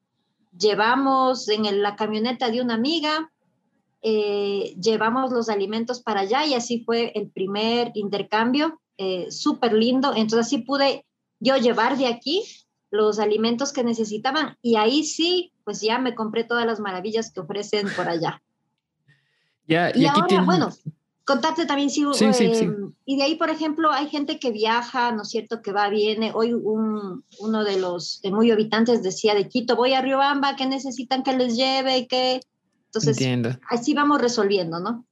llevamos 0.56 1.48
en 1.48 1.82
la 1.82 1.94
camioneta 1.94 2.50
de 2.50 2.62
una 2.62 2.74
amiga, 2.74 3.30
eh, 4.00 4.74
llevamos 4.80 5.32
los 5.32 5.48
alimentos 5.48 6.00
para 6.00 6.20
allá 6.20 6.46
y 6.46 6.54
así 6.54 6.84
fue 6.84 7.12
el 7.14 7.30
primer 7.30 7.92
intercambio, 7.94 8.80
eh, 8.96 9.30
súper 9.30 9.72
lindo. 9.74 10.14
Entonces 10.14 10.46
así 10.46 10.58
pude 10.58 11.04
yo 11.40 11.56
llevar 11.56 11.98
de 11.98 12.06
aquí 12.06 12.44
los 12.90 13.18
alimentos 13.18 13.72
que 13.72 13.84
necesitaban 13.84 14.56
y 14.62 14.76
ahí 14.76 15.04
sí, 15.04 15.52
pues 15.64 15.80
ya 15.80 15.98
me 15.98 16.14
compré 16.14 16.44
todas 16.44 16.66
las 16.66 16.80
maravillas 16.80 17.32
que 17.32 17.40
ofrecen 17.40 17.88
por 17.96 18.08
allá. 18.08 18.42
Ya, 19.70 19.92
y, 19.94 20.06
ahora, 20.06 20.40
bueno, 20.44 20.70
contarte 21.26 21.66
también 21.66 21.90
si... 21.90 22.02
Eh, 22.02 22.70
y 23.04 23.18
de 23.18 23.22
ahí, 23.22 23.34
por 23.34 23.50
ejemplo, 23.50 23.92
hay 23.92 24.08
gente 24.08 24.38
que 24.38 24.50
viaja, 24.50 25.12
¿no 25.12 25.24
es 25.24 25.28
cierto?, 25.28 25.60
que 25.60 25.72
va, 25.72 25.90
viene. 25.90 26.32
Hoy 26.34 26.54
un, 26.54 27.22
uno 27.40 27.64
de 27.64 27.78
los 27.78 28.22
muy 28.32 28.50
habitantes 28.50 29.02
decía 29.02 29.34
de 29.34 29.46
Quito, 29.46 29.76
voy 29.76 29.92
a 29.92 30.00
Riobamba, 30.00 30.56
¿qué 30.56 30.64
necesitan 30.64 31.22
que 31.22 31.36
les 31.36 31.54
lleve? 31.54 32.06
¿Qué? 32.08 32.40
Entonces, 32.86 33.18
así 33.68 33.92
vamos 33.92 34.22
resolviendo, 34.22 34.80
¿no? 34.80 35.04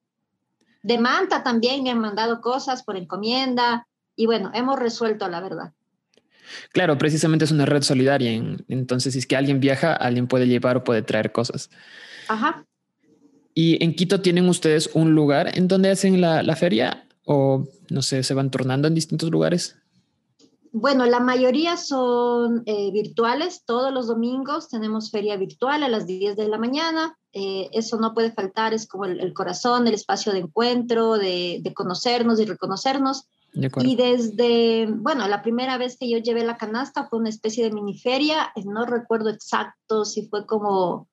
De 0.82 0.96
Manta 0.98 1.42
también 1.42 1.82
me 1.82 1.90
han 1.90 1.98
mandado 1.98 2.40
cosas 2.40 2.82
por 2.82 2.96
encomienda 2.96 3.86
y 4.14 4.24
bueno, 4.24 4.50
hemos 4.54 4.78
resuelto 4.78 5.28
la 5.28 5.42
verdad. 5.42 5.74
Claro, 6.72 6.98
precisamente 6.98 7.44
es 7.44 7.50
una 7.50 7.66
red 7.66 7.82
solidaria. 7.82 8.30
Entonces, 8.68 9.12
si 9.12 9.20
es 9.20 9.26
que 9.26 9.36
alguien 9.36 9.60
viaja, 9.60 9.92
alguien 9.92 10.26
puede 10.26 10.46
llevar 10.46 10.76
o 10.76 10.84
puede 10.84 11.02
traer 11.02 11.32
cosas. 11.32 11.70
Ajá. 12.28 12.64
¿Y 13.54 13.82
en 13.82 13.94
Quito 13.94 14.20
tienen 14.20 14.48
ustedes 14.48 14.90
un 14.92 15.14
lugar 15.14 15.56
en 15.56 15.66
donde 15.66 15.90
hacen 15.90 16.20
la, 16.20 16.56
feria 16.56 17.06
o 17.24 17.66
no 17.90 18.02
sé, 18.02 18.22
se 18.22 18.34
van 18.34 18.50
tornando 18.50 18.86
en 18.86 18.94
distintos 18.94 19.30
lugares? 19.30 19.76
Bueno, 20.72 21.06
la 21.06 21.20
mayoría 21.20 21.78
son 21.78 22.62
eh, 22.66 22.90
virtuales. 22.92 23.62
Todos 23.64 23.94
los 23.94 24.08
domingos 24.08 24.68
tenemos 24.68 25.10
feria 25.10 25.38
virtual 25.38 25.82
a 25.82 25.88
las 25.88 26.06
10 26.06 26.36
de 26.36 26.48
la 26.48 26.58
mañana. 26.58 27.16
Eh, 27.32 27.70
eso 27.72 27.96
no 27.96 28.12
puede 28.12 28.30
faltar, 28.30 28.74
es 28.74 28.86
como 28.86 29.06
el, 29.06 29.32
corazón, 29.32 29.86
el 29.86 29.94
espacio 29.94 30.32
de 30.32 30.40
encuentro, 30.40 31.16
de, 31.16 31.60
de 31.62 31.72
conocernos 31.72 32.38
y 32.40 32.44
reconocernos. 32.44 33.26
Y 33.56 33.96
desde, 33.96 34.86
bueno, 34.86 35.26
la 35.28 35.42
primera 35.42 35.78
vez 35.78 35.96
que 35.98 36.10
yo 36.10 36.18
llevé 36.18 36.44
la 36.44 36.58
canasta 36.58 37.08
fue 37.08 37.18
una 37.18 37.30
especie 37.30 37.64
de 37.64 37.72
mini 37.72 37.98
feria, 37.98 38.52
no 38.64 38.84
recuerdo 38.84 39.30
exacto 39.30 40.04
si 40.04 40.28
fue 40.28 40.46
como 40.46 41.08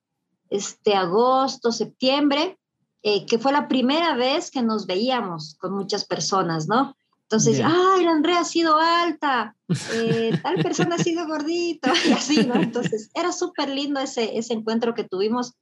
este, 0.50 0.94
agosto, 0.94 1.72
septiembre, 1.72 2.58
eh, 3.02 3.26
que 3.26 3.40
fue 3.40 3.54
la 3.54 3.68
primera 3.68 4.16
vez 4.16 4.52
que 4.52 4.62
nos 4.62 4.86
veíamos 4.86 5.56
con 5.60 5.74
muchas 5.74 6.06
personas, 6.06 6.68
¿no? 6.68 6.96
Entonces, 7.24 7.62
ay, 7.64 8.04
la 8.04 8.12
Andrea 8.12 8.42
ha 8.42 8.46
sido 8.46 8.78
alta, 8.78 9.56
eh, 9.94 10.38
tal 10.44 10.62
persona 10.62 10.96
ha 10.96 11.00
sido 11.00 11.26
gordito, 11.26 11.90
y 12.08 12.12
así, 12.12 12.46
¿no? 12.46 12.56
Entonces, 12.56 13.10
era 13.14 13.32
súper 13.32 13.70
lindo 13.70 14.00
ese, 14.00 14.38
ese 14.38 14.54
encuentro 14.54 14.94
que 14.94 15.04
tuvimos. 15.04 15.54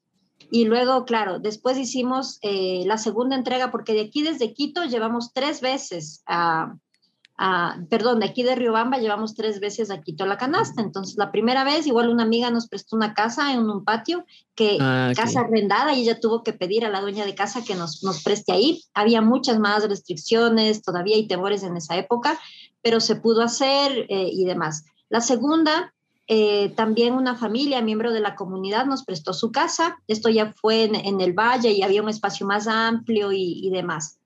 Y 0.51 0.65
luego, 0.65 1.05
claro, 1.05 1.39
después 1.39 1.77
hicimos 1.77 2.38
eh, 2.41 2.84
la 2.86 2.98
segunda 2.98 3.38
entrega, 3.38 3.72
porque 3.72 3.93
de 3.93 4.01
aquí 4.01 4.22
desde 4.22 4.53
Quito 4.53 4.84
llevamos 4.84 5.31
tres 5.34 5.62
veces 5.62 6.24
a, 6.27 6.75
perdón, 7.89 8.20
de 8.20 8.25
aquí 8.25 8.43
de 8.43 8.53
Riobamba 8.55 8.98
llevamos 8.98 9.34
tres 9.34 9.62
veces 9.62 9.89
a 9.89 10.01
Quito 10.01 10.25
la 10.25 10.38
canasta. 10.38 10.81
Entonces, 10.81 11.15
la 11.17 11.31
primera 11.31 11.63
vez, 11.63 11.88
igual 11.88 12.10
una 12.10 12.24
amiga 12.24 12.51
nos 12.51 12.67
prestó 12.67 12.98
una 12.98 13.13
casa 13.13 13.53
en 13.53 13.62
un 13.62 13.86
patio, 13.86 14.25
que 14.53 14.77
ah, 14.81 15.13
casa 15.15 15.39
arrendada, 15.39 15.93
y 15.93 16.01
ella 16.01 16.20
tuvo 16.20 16.43
que 16.43 16.51
pedir 16.51 16.86
a 16.86 16.89
la 16.89 17.00
dueña 17.00 17.25
de 17.25 17.34
casa 17.34 17.63
que 17.63 17.75
nos, 17.75 18.03
nos 18.03 18.22
preste 18.22 18.51
ahí. 18.51 18.84
Había 18.93 19.22
muchas 19.22 19.58
más 19.58 19.88
restricciones, 19.88 20.84
todavía 20.84 21.15
hay 21.15 21.27
temores 21.27 21.63
en 21.63 21.77
esa 21.77 21.96
época, 21.96 22.38
pero 22.81 23.00
se 23.00 23.15
pudo 23.15 23.41
hacer 23.41 24.05
eh, 24.10 24.29
y 24.31 24.43
demás. 24.43 24.84
La 25.08 25.22
segunda, 25.22 25.93
eh, 26.34 26.70
también 26.76 27.14
una 27.14 27.36
familia, 27.36 27.82
miembro 27.82 28.14
de 28.14 28.22
la 28.22 28.36
comunidad, 28.36 28.86
nos 28.86 29.04
prestó 29.04 29.34
su 29.34 29.52
casa. 29.52 29.98
Esto 30.08 30.30
ya 30.30 30.54
fue 30.54 30.84
en, 30.84 31.20
el 31.20 31.34
valle 31.34 31.72
y 31.72 31.82
había 31.82 32.02
un 32.02 32.10
espacio 32.10 32.48
más 32.48 32.68
amplio 32.68 33.32
y 33.34 33.70
demás. 33.70 34.22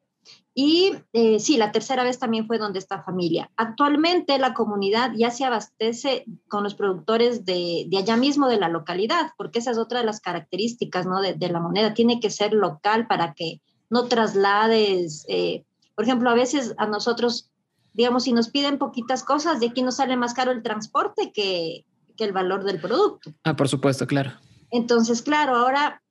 Y 0.58 0.94
eh, 1.12 1.42
sí, 1.42 1.58
la 1.58 1.74
tercera 1.74 2.06
vez 2.06 2.18
también 2.18 2.48
fue 2.48 2.58
donde 2.58 2.80
esta 2.80 3.04
familia. 3.04 3.52
Actualmente 3.58 4.40
la 4.40 4.54
comunidad 4.54 5.12
ya 5.14 5.30
se 5.30 5.44
abastece 5.44 6.24
con 6.48 6.64
los 6.64 6.76
productores 6.76 7.44
de, 7.44 7.86
de 7.90 7.98
allá 7.98 8.16
mismo 8.16 8.48
de 8.48 8.58
la 8.58 8.70
localidad, 8.70 9.32
porque 9.38 9.60
esa 9.60 9.72
es 9.72 9.78
otra 9.78 10.00
de 10.00 10.06
las 10.06 10.22
características 10.22 11.06
¿no? 11.06 11.20
de, 11.20 11.50
la 11.50 11.60
moneda. 11.60 11.94
Tiene 11.94 12.22
que 12.22 12.30
ser 12.30 12.54
local 12.54 13.06
para 13.06 13.34
que 13.34 13.60
no 13.90 14.06
traslades. 14.06 15.26
Eh, 15.28 15.66
por 15.94 16.06
ejemplo, 16.06 16.30
a 16.30 16.36
veces 16.36 16.74
a 16.78 16.88
nosotros, 16.88 17.52
digamos, 17.94 18.24
si 18.24 18.32
nos 18.32 18.48
piden 18.48 18.78
poquitas 18.78 19.26
cosas, 19.26 19.60
de 19.60 19.68
aquí 19.68 19.84
nos 19.84 19.98
sale 19.98 20.16
más 20.16 20.34
caro 20.34 20.54
el 20.54 20.64
transporte 20.64 21.34
que, 21.34 21.84
que 22.16 22.24
el 22.24 22.34
valor 22.34 22.64
del 22.64 22.80
producto. 22.80 23.34
Ah, 23.44 23.56
por 23.56 23.68
supuesto, 23.70 24.08
claro. 24.08 24.32
Entonces, 24.72 25.22
claro, 25.22 25.56
ahora 25.56 26.02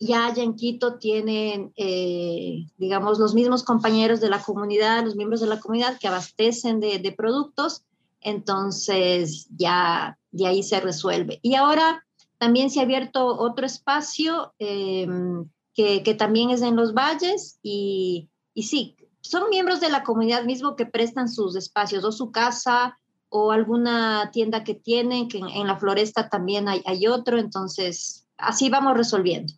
ya 0.00 0.26
allá 0.26 0.42
en 0.42 0.56
Quito 0.56 0.98
tienen, 0.98 1.72
eh, 1.76 2.66
digamos, 2.78 3.18
los 3.18 3.34
mismos 3.34 3.62
compañeros 3.62 4.20
de 4.20 4.30
la 4.30 4.42
comunidad, 4.42 5.04
los 5.04 5.14
miembros 5.14 5.40
de 5.40 5.46
la 5.46 5.60
comunidad 5.60 5.98
que 5.98 6.08
abastecen 6.08 6.80
de, 6.80 7.14
productos, 7.16 7.84
entonces 8.22 9.46
ya 9.56 10.18
de 10.30 10.46
ahí 10.46 10.62
se 10.62 10.80
resuelve. 10.80 11.38
Y 11.42 11.54
ahora 11.54 12.06
también 12.38 12.70
se 12.70 12.80
ha 12.80 12.84
abierto 12.84 13.26
otro 13.26 13.66
espacio 13.66 14.54
em, 14.58 15.46
que, 15.74 16.02
que, 16.02 16.14
también 16.14 16.48
es 16.48 16.62
en 16.62 16.76
los 16.76 16.94
valles 16.94 17.58
y, 17.62 18.30
y 18.54 18.62
sí, 18.62 18.96
son 19.20 19.50
miembros 19.50 19.80
de 19.80 19.90
la 19.90 20.02
comunidad 20.02 20.44
mismo 20.44 20.76
que 20.76 20.86
prestan 20.86 21.28
sus 21.28 21.56
espacios 21.56 22.04
o 22.04 22.12
su 22.12 22.30
casa 22.32 22.98
o 23.30 23.52
alguna 23.52 24.30
tienda 24.32 24.64
que 24.64 24.74
tienen, 24.74 25.28
que 25.28 25.38
en, 25.38 25.66
la 25.66 25.76
floresta 25.76 26.28
también 26.28 26.68
hay, 26.68 26.82
hay 26.84 27.06
otro, 27.06 27.38
entonces 27.38 28.26
así 28.36 28.68
vamos 28.68 28.96
resolviendo. 28.96 29.52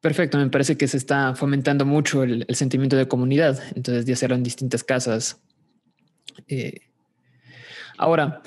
Perfecto, 0.00 0.38
me 0.38 0.48
parece 0.48 0.78
que 0.78 0.88
se 0.88 0.96
está 0.96 1.34
fomentando 1.34 1.84
mucho 1.84 2.22
el, 2.22 2.46
sentimiento 2.50 2.96
de 2.96 3.06
comunidad, 3.06 3.62
entonces 3.74 4.06
de 4.06 4.14
hacerlo 4.14 4.36
en 4.36 4.42
distintas 4.42 4.82
casas. 4.82 5.38
Eh, 6.48 6.80
ahora, 7.98 8.40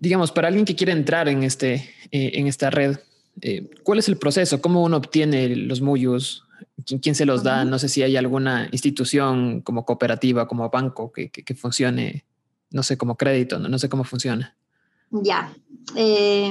digamos, 0.00 0.32
para 0.32 0.48
alguien 0.48 0.66
que 0.66 0.76
quiere 0.76 0.92
entrar 0.92 1.28
en, 1.28 1.44
este, 1.44 1.74
eh, 2.10 2.32
en 2.34 2.46
esta 2.46 2.68
red, 2.68 2.98
eh, 3.40 3.70
¿cuál 3.84 4.00
es 4.00 4.08
el 4.08 4.18
proceso? 4.18 4.60
¿Cómo 4.60 4.82
uno 4.82 4.98
obtiene 4.98 5.56
los 5.56 5.80
muyos? 5.80 6.44
¿Quién, 7.00 7.14
se 7.14 7.24
los 7.24 7.42
da? 7.42 7.64
No 7.64 7.78
sé 7.78 7.88
si 7.88 8.02
hay 8.02 8.16
alguna 8.16 8.68
institución 8.70 9.62
como 9.62 9.86
cooperativa, 9.86 10.46
como 10.46 10.68
banco 10.68 11.10
que, 11.10 11.30
que, 11.30 11.54
funcione, 11.54 12.26
no 12.72 12.82
sé, 12.82 12.96
como 12.96 13.16
crédito, 13.16 13.58
no, 13.58 13.68
no 13.68 13.78
sé 13.78 13.88
cómo 13.88 14.04
funciona. 14.04 14.56
Ya. 15.10 15.54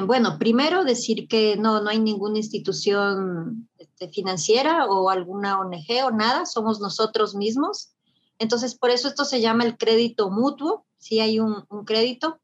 bueno, 0.06 0.38
primero 0.38 0.84
decir 0.84 1.28
que 1.28 1.58
no, 1.58 1.82
no 1.82 1.90
hay 1.90 2.00
ninguna 2.00 2.38
institución 2.38 3.68
este, 3.78 4.10
financiera 4.10 4.86
o 4.86 5.10
alguna 5.10 5.60
ONG 5.60 6.06
o 6.06 6.12
nada, 6.12 6.46
somos 6.46 6.80
nosotros 6.80 7.34
mismos. 7.34 7.92
Entonces, 8.38 8.75
por 8.75 8.92
eso 8.92 9.08
esto 9.08 9.25
se 9.25 9.42
llama 9.42 9.63
el 9.63 9.78
crédito 9.78 10.30
mutuo, 10.30 10.86
si 10.98 11.20
hay 11.20 11.40
un, 11.40 11.66
crédito. 11.86 12.40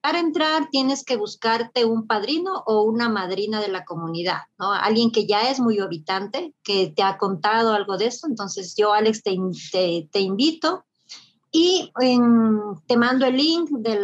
Para 0.00 0.18
entrar 0.18 0.68
tienes 0.70 1.04
que 1.04 1.16
buscarte 1.16 1.84
un 1.84 2.06
padrino 2.06 2.64
o 2.66 2.82
una 2.82 3.08
madrina 3.08 3.60
de 3.60 3.68
la 3.68 3.84
comunidad, 3.84 4.40
¿no? 4.58 4.72
Alguien 4.72 5.12
que 5.12 5.26
ya 5.26 5.50
es 5.50 5.60
muy 5.60 5.78
habitante, 5.78 6.54
que 6.62 6.92
te 6.94 7.02
ha 7.02 7.18
contado 7.18 7.72
algo 7.72 7.96
de 7.96 8.06
eso. 8.06 8.26
Entonces 8.26 8.74
yo, 8.76 8.92
Alex, 8.92 9.22
te, 9.22 10.08
te, 10.10 10.20
invito 10.20 10.84
y 11.52 11.92
te 12.86 12.96
mando 12.96 13.26
el 13.26 13.36
link 13.36 13.70
de 13.70 14.00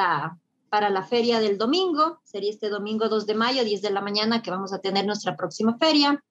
para 0.69 0.91
la 0.91 1.03
feria 1.03 1.41
del 1.41 1.57
domingo. 1.57 2.21
Sería 2.23 2.51
este 2.51 2.69
domingo 2.69 3.09
2 3.09 3.27
de 3.27 3.35
mayo, 3.35 3.65
10 3.65 3.81
de 3.81 3.91
la 3.91 4.03
mañana, 4.03 4.43
que 4.43 4.51
vamos 4.51 4.73
a 4.75 4.81
tener 4.81 5.07
nuestra 5.07 5.35
próxima 5.35 5.79
feria. 5.79 6.23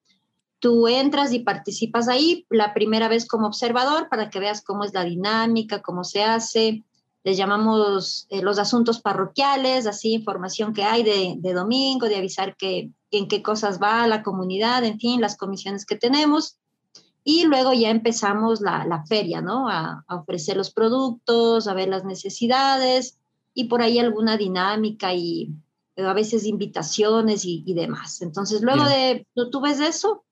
Tú 0.60 0.86
entras 0.88 1.32
y 1.32 1.40
participas 1.40 2.08
ahí 2.08 2.46
la 2.50 2.72
primera 2.72 3.08
vez 3.08 3.26
como 3.26 3.48
observador 3.48 4.08
para 4.08 4.30
que 4.30 4.40
veas 4.40 4.62
cómo 4.62 4.84
es 4.84 4.94
la 4.94 5.04
dinámica, 5.04 5.82
cómo 5.82 6.04
se 6.04 6.22
hace. 6.22 6.84
Les 7.24 7.36
llamamos 7.36 8.26
eh, 8.30 8.40
los 8.42 8.58
asuntos 8.58 9.00
parroquiales, 9.00 9.86
así 9.86 10.14
información 10.14 10.72
que 10.72 10.84
hay 10.84 11.02
de, 11.02 11.52
domingo, 11.52 12.08
de 12.08 12.16
avisar 12.16 12.56
que, 12.56 12.90
en 13.10 13.26
qué 13.26 13.42
cosas 13.42 13.80
va 13.82 14.06
la 14.06 14.22
comunidad, 14.22 14.84
en 14.84 14.98
fin, 15.00 15.20
las 15.20 15.36
comisiones 15.36 15.84
que 15.84 15.96
tenemos. 15.96 16.58
Y 17.30 17.44
luego 17.44 17.74
ya 17.74 17.90
empezamos 17.90 18.62
la, 18.62 19.04
feria, 19.06 19.42
¿no? 19.42 19.68
A, 19.68 20.02
ofrecer 20.08 20.56
los 20.56 20.70
productos, 20.70 21.68
a 21.68 21.74
ver 21.74 21.90
las 21.90 22.06
necesidades 22.06 23.18
y 23.52 23.64
por 23.64 23.82
ahí 23.82 23.98
alguna 23.98 24.38
dinámica 24.38 25.12
y 25.12 25.52
a 25.98 26.14
veces 26.14 26.46
invitaciones 26.46 27.44
y, 27.44 27.74
demás. 27.74 28.22
Entonces, 28.22 28.62
luego 28.62 28.82
de, 28.84 29.26
tú 29.52 29.60
ves 29.60 29.78
eso, 29.78 30.24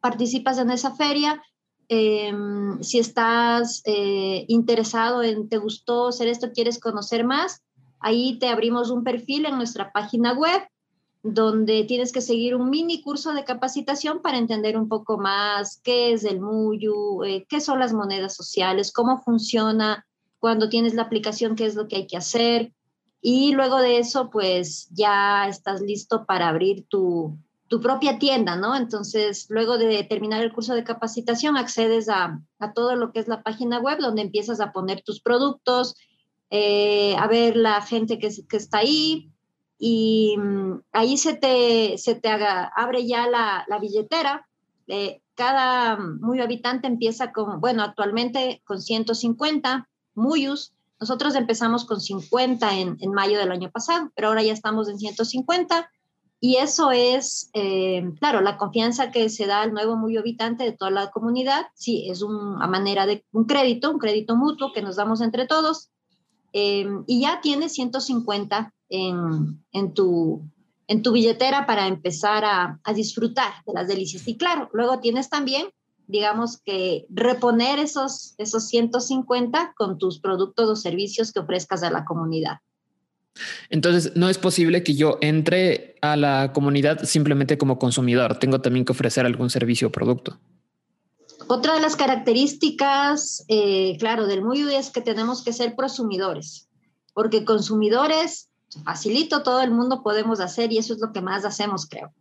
participas 0.00 0.58
en 0.58 0.70
esa 0.70 0.94
feria. 0.94 1.42
Em, 1.88 2.80
si 2.80 3.00
estás 3.00 3.82
eh, 3.84 4.44
interesado 4.46 5.20
en, 5.20 5.48
te 5.48 5.58
gustó 5.58 6.06
hacer 6.06 6.28
esto, 6.28 6.52
quieres 6.52 6.78
conocer 6.78 7.24
más, 7.24 7.64
ahí 7.98 8.38
te 8.38 8.46
abrimos 8.46 8.92
un 8.92 9.02
perfil 9.02 9.46
en 9.46 9.56
nuestra 9.56 9.90
página 9.90 10.32
web 10.32 10.62
donde 11.24 11.84
tienes 11.84 12.12
que 12.12 12.20
seguir 12.20 12.54
un 12.54 12.68
mini 12.68 13.00
curso 13.00 13.32
de 13.32 13.44
capacitación 13.44 14.20
para 14.20 14.36
entender 14.36 14.76
un 14.76 14.88
poco 14.88 15.16
más 15.16 15.80
qué 15.82 16.12
es 16.12 16.22
el 16.22 16.38
MUYU, 16.38 17.24
eh, 17.24 17.46
qué 17.48 17.62
son 17.62 17.78
las 17.78 17.94
monedas 17.94 18.36
sociales, 18.36 18.92
cómo 18.92 19.22
funciona, 19.22 20.06
cuando 20.38 20.68
tienes 20.68 20.92
la 20.92 21.04
aplicación, 21.04 21.56
qué 21.56 21.64
es 21.64 21.76
lo 21.76 21.88
que 21.88 21.96
hay 21.96 22.06
que 22.06 22.18
hacer. 22.18 22.74
Y 23.22 23.52
luego 23.52 23.78
de 23.80 23.96
eso, 23.96 24.28
pues 24.28 24.90
ya 24.90 25.48
estás 25.48 25.80
listo 25.80 26.26
para 26.26 26.48
abrir 26.48 26.86
tu, 26.88 27.38
tu 27.68 27.80
propia 27.80 28.18
tienda, 28.18 28.54
¿no? 28.56 28.76
Entonces, 28.76 29.46
luego 29.48 29.78
de 29.78 30.04
terminar 30.04 30.42
el 30.42 30.52
curso 30.52 30.74
de 30.74 30.84
capacitación, 30.84 31.56
accedes 31.56 32.10
a, 32.10 32.38
a 32.58 32.72
todo 32.74 32.96
lo 32.96 33.12
que 33.12 33.20
es 33.20 33.28
la 33.28 33.42
página 33.42 33.80
web, 33.80 33.98
donde 33.98 34.20
empiezas 34.20 34.60
a 34.60 34.72
poner 34.72 35.00
tus 35.00 35.22
productos, 35.22 35.96
eh, 36.50 37.16
a 37.16 37.26
ver 37.28 37.56
la 37.56 37.80
gente 37.80 38.18
que, 38.18 38.28
que 38.46 38.58
está 38.58 38.78
ahí, 38.78 39.30
y 39.86 40.34
mm, 40.38 40.80
ahí 40.92 41.18
se 41.18 41.34
te, 41.34 41.98
se 41.98 42.14
te 42.14 42.30
haga, 42.30 42.72
abre 42.74 43.06
ya 43.06 43.26
la, 43.28 43.66
la 43.68 43.78
billetera. 43.78 44.48
Eh, 44.86 45.20
cada 45.34 45.98
muy 45.98 46.40
habitante 46.40 46.86
empieza 46.86 47.32
con, 47.32 47.60
bueno, 47.60 47.82
actualmente 47.82 48.62
con 48.64 48.80
150 48.80 49.86
muyus. 50.14 50.72
Nosotros 50.98 51.34
empezamos 51.34 51.84
con 51.84 52.00
50 52.00 52.78
en, 52.78 52.96
en 52.98 53.12
mayo 53.12 53.38
del 53.38 53.52
año 53.52 53.70
pasado, 53.70 54.10
pero 54.16 54.28
ahora 54.28 54.42
ya 54.42 54.54
estamos 54.54 54.88
en 54.88 54.98
150 54.98 55.90
y 56.40 56.56
eso 56.56 56.90
es, 56.90 57.50
eh, 57.52 58.10
claro, 58.20 58.40
la 58.40 58.56
confianza 58.56 59.10
que 59.10 59.28
se 59.28 59.44
da 59.44 59.60
al 59.60 59.74
nuevo 59.74 59.96
muy 59.96 60.16
habitante 60.16 60.64
de 60.64 60.72
toda 60.72 60.92
la 60.92 61.10
comunidad. 61.10 61.66
Sí, 61.74 62.08
es 62.08 62.22
una 62.22 62.66
manera 62.68 63.04
de 63.04 63.22
un 63.32 63.44
crédito, 63.44 63.90
un 63.90 63.98
crédito 63.98 64.34
mutuo 64.34 64.72
que 64.72 64.80
nos 64.80 64.96
damos 64.96 65.20
entre 65.20 65.46
todos. 65.46 65.90
Eh, 66.54 66.86
y 67.06 67.20
ya 67.20 67.42
tienes 67.42 67.74
150 67.74 68.72
en, 68.88 69.64
en, 69.72 69.94
tu, 69.94 70.42
en 70.86 71.02
tu 71.02 71.12
billetera 71.12 71.66
para 71.66 71.86
empezar 71.86 72.44
a, 72.44 72.80
a, 72.82 72.92
disfrutar 72.92 73.52
de 73.66 73.72
las 73.72 73.88
delicias. 73.88 74.26
Y 74.28 74.36
claro, 74.36 74.68
luego 74.72 75.00
tienes 75.00 75.28
también, 75.28 75.68
digamos 76.06 76.60
que 76.64 77.06
reponer 77.10 77.78
esos, 77.78 78.34
esos 78.38 78.68
150 78.68 79.74
con 79.76 79.98
tus 79.98 80.20
productos 80.20 80.68
o 80.68 80.76
servicios 80.76 81.32
que 81.32 81.40
ofrezcas 81.40 81.82
a 81.82 81.90
la 81.90 82.04
comunidad. 82.04 82.58
Entonces, 83.68 84.14
no 84.14 84.28
es 84.28 84.38
posible 84.38 84.82
que 84.82 84.94
yo 84.94 85.18
entre 85.20 85.96
a 86.00 86.16
la 86.16 86.52
comunidad 86.52 87.04
simplemente 87.04 87.58
como 87.58 87.78
consumidor. 87.78 88.38
Tengo 88.38 88.60
también 88.60 88.84
que 88.84 88.92
ofrecer 88.92 89.26
algún 89.26 89.50
servicio 89.50 89.88
o 89.88 89.92
producto. 89.92 90.38
Otra 91.46 91.74
de 91.74 91.80
las 91.80 91.96
características, 91.96 93.44
eh, 93.48 93.96
claro, 93.98 94.26
del 94.26 94.42
MUYU 94.42 94.68
es 94.68 94.90
que 94.90 95.00
tenemos 95.00 95.44
que 95.44 95.52
ser 95.52 95.74
prosumidores, 95.74 96.68
porque 97.12 97.44
consumidores, 97.44 98.48
facilito, 98.82 99.42
todo 99.42 99.60
el 99.60 99.70
mundo 99.70 100.02
podemos 100.02 100.40
hacer 100.40 100.72
y 100.72 100.78
eso 100.78 100.94
es 100.94 101.00
lo 101.00 101.12
que 101.12 101.20
más 101.20 101.44
hacemos, 101.44 101.86
creo. 101.86 102.12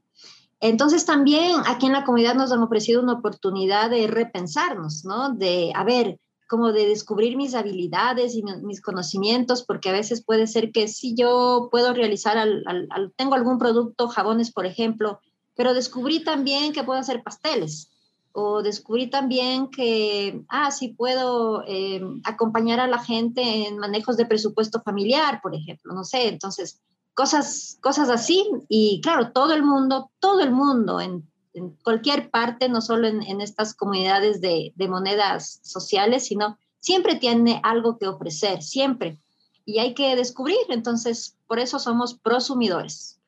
Entonces 0.60 1.06
también 1.06 1.62
aquí 1.66 1.88
en 1.88 1.94
la 1.94 2.06
comunidad 2.06 2.36
nos 2.36 2.52
han 2.52 2.62
ofrecido 2.62 3.02
una 3.02 3.14
oportunidad 3.14 3.90
de 3.90 4.08
repensarnos, 4.08 5.04
¿no? 5.04 5.34
De, 5.34 5.72
a 5.76 5.84
ver, 5.84 6.20
como 6.48 6.72
de 6.72 6.88
descubrir 6.88 7.36
mis 7.36 7.56
habilidades 7.56 8.36
y 8.36 8.44
mis 8.44 8.82
conocimientos, 8.82 9.64
porque 9.64 9.90
a 9.90 9.94
veces 9.94 10.24
puede 10.24 10.48
ser 10.48 10.72
que 10.72 10.88
si 10.88 11.16
yo 11.16 11.70
puedo 11.72 11.94
realizar, 11.94 12.38
al, 12.38 12.64
al, 12.68 13.12
tengo 13.16 13.36
algún 13.36 13.58
producto, 13.58 14.08
jabones, 14.08 14.52
por 14.52 14.66
ejemplo, 14.66 15.20
pero 15.56 15.74
descubrí 15.74 16.24
también 16.24 16.74
que 16.74 16.84
puedo 16.84 17.00
hacer 17.00 17.24
pasteles 17.24 17.93
o 18.34 18.62
descubrí 18.62 19.10
también 19.10 19.70
que, 19.70 20.44
ah, 20.50 20.72
sí 20.72 20.90
puedo 20.90 21.64
eh, 21.68 22.02
acompañar 22.26 22.80
a 22.80 22.88
la 22.88 23.00
gente 23.00 23.68
en 23.68 23.78
manejos 23.78 24.18
de 24.18 24.26
presupuesto 24.26 24.82
familiar, 24.82 25.40
por 25.42 25.56
ejemplo, 25.56 25.94
no 25.94 26.04
sé, 26.04 26.28
entonces, 26.28 26.82
cosas, 27.14 27.78
cosas 27.82 28.10
así. 28.10 28.46
Y 28.68 29.00
claro, 29.02 29.32
todo 29.32 29.54
el 29.54 29.64
mundo, 29.64 30.12
todo 30.20 30.42
el 30.42 30.52
mundo 30.52 31.00
en 31.00 31.24
en 31.54 31.72
cualquier 31.84 32.30
parte, 32.30 32.68
no 32.68 32.82
solo 32.82 33.08
en, 33.08 33.22
en 33.24 33.42
estas 33.42 33.74
comunidades 33.74 34.42
de, 34.42 34.74
de, 34.76 34.88
monedas 34.88 35.60
sociales, 35.64 36.26
sino 36.26 36.58
siempre 36.80 37.16
tiene 37.16 37.60
algo 37.64 37.98
que 37.98 38.08
ofrecer, 38.08 38.62
siempre. 38.62 39.20
Y 39.66 39.80
hay 39.80 39.94
que 39.94 40.16
descubrir, 40.16 40.58
entonces, 40.70 41.38
por 41.48 41.60
eso 41.60 41.80
somos 41.80 42.16
prosumidores. 42.16 43.20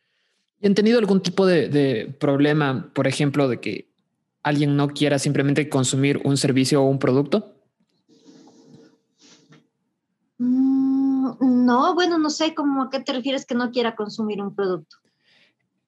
¿Y 0.60 0.68
han 0.68 0.76
tenido 0.76 1.00
algún 1.00 1.22
tipo 1.22 1.46
de, 1.46 1.70
de 1.70 2.08
problema, 2.20 2.91
por 2.94 3.08
ejemplo, 3.08 3.48
de 3.48 3.60
que 3.60 3.88
alguien 4.45 4.77
no 4.77 4.89
quiera 4.89 5.17
simplemente 5.17 5.67
consumir 5.69 6.21
un 6.23 6.38
servicio 6.38 6.81
o 6.81 6.88
un 6.88 6.99
producto? 6.99 7.55
Mm, 10.38 11.65
no, 11.65 11.95
bueno, 11.95 12.19
no 12.19 12.29
sé 12.29 12.53
cómo 12.53 12.84
a 12.84 12.89
qué 12.91 12.99
te 12.99 13.12
refieres 13.12 13.43
que 13.45 13.55
no 13.55 13.71
quiera 13.71 13.95
consumir 13.95 14.39
un 14.41 14.53
producto. 14.53 14.97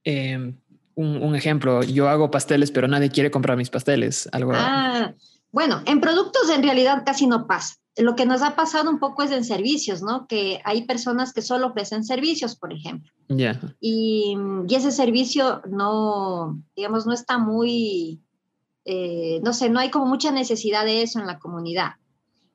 Eh, 0.04 0.56
un, 0.96 1.36
ejemplo, 1.36 1.84
yo 1.84 2.10
hago 2.10 2.32
pasteles, 2.32 2.72
pero 2.72 2.88
nadie 2.88 3.12
quiere 3.12 3.30
comprar 3.30 3.58
mis 3.58 3.70
pasteles. 3.70 4.28
Algo. 4.32 4.54
Ah, 4.56 5.14
bueno, 5.52 5.84
en 5.86 6.02
productos 6.02 6.50
en 6.50 6.64
realidad 6.64 7.04
casi 7.06 7.28
no 7.28 7.46
pasa. 7.46 7.76
Lo 7.96 8.16
que 8.16 8.26
nos 8.26 8.42
ha 8.42 8.56
pasado 8.56 8.90
un 8.90 8.98
poco 8.98 9.22
es 9.22 9.30
en 9.30 9.44
servicios, 9.44 10.02
¿no? 10.02 10.26
Que 10.26 10.62
hay 10.64 10.86
personas 10.86 11.32
que 11.32 11.44
solo 11.44 11.68
ofrecen 11.68 12.04
servicios, 12.04 12.56
por 12.56 12.74
ejemplo. 12.74 13.12
Ya. 13.28 13.60
Y, 13.80 14.36
y, 14.68 14.76
ese 14.76 14.92
servicio 14.92 15.62
no, 15.70 16.60
digamos, 16.76 17.06
no 17.06 17.14
está 17.14 17.38
muy, 17.38 18.20
eh, 18.90 19.42
no 19.44 19.52
sé, 19.52 19.70
no 19.70 19.82
hay 19.82 19.92
como 19.92 20.06
mucha 20.06 20.32
necesidad 20.32 20.86
de 20.86 21.02
eso 21.02 21.20
en 21.20 21.28
la 21.28 21.40
comunidad. 21.40 21.96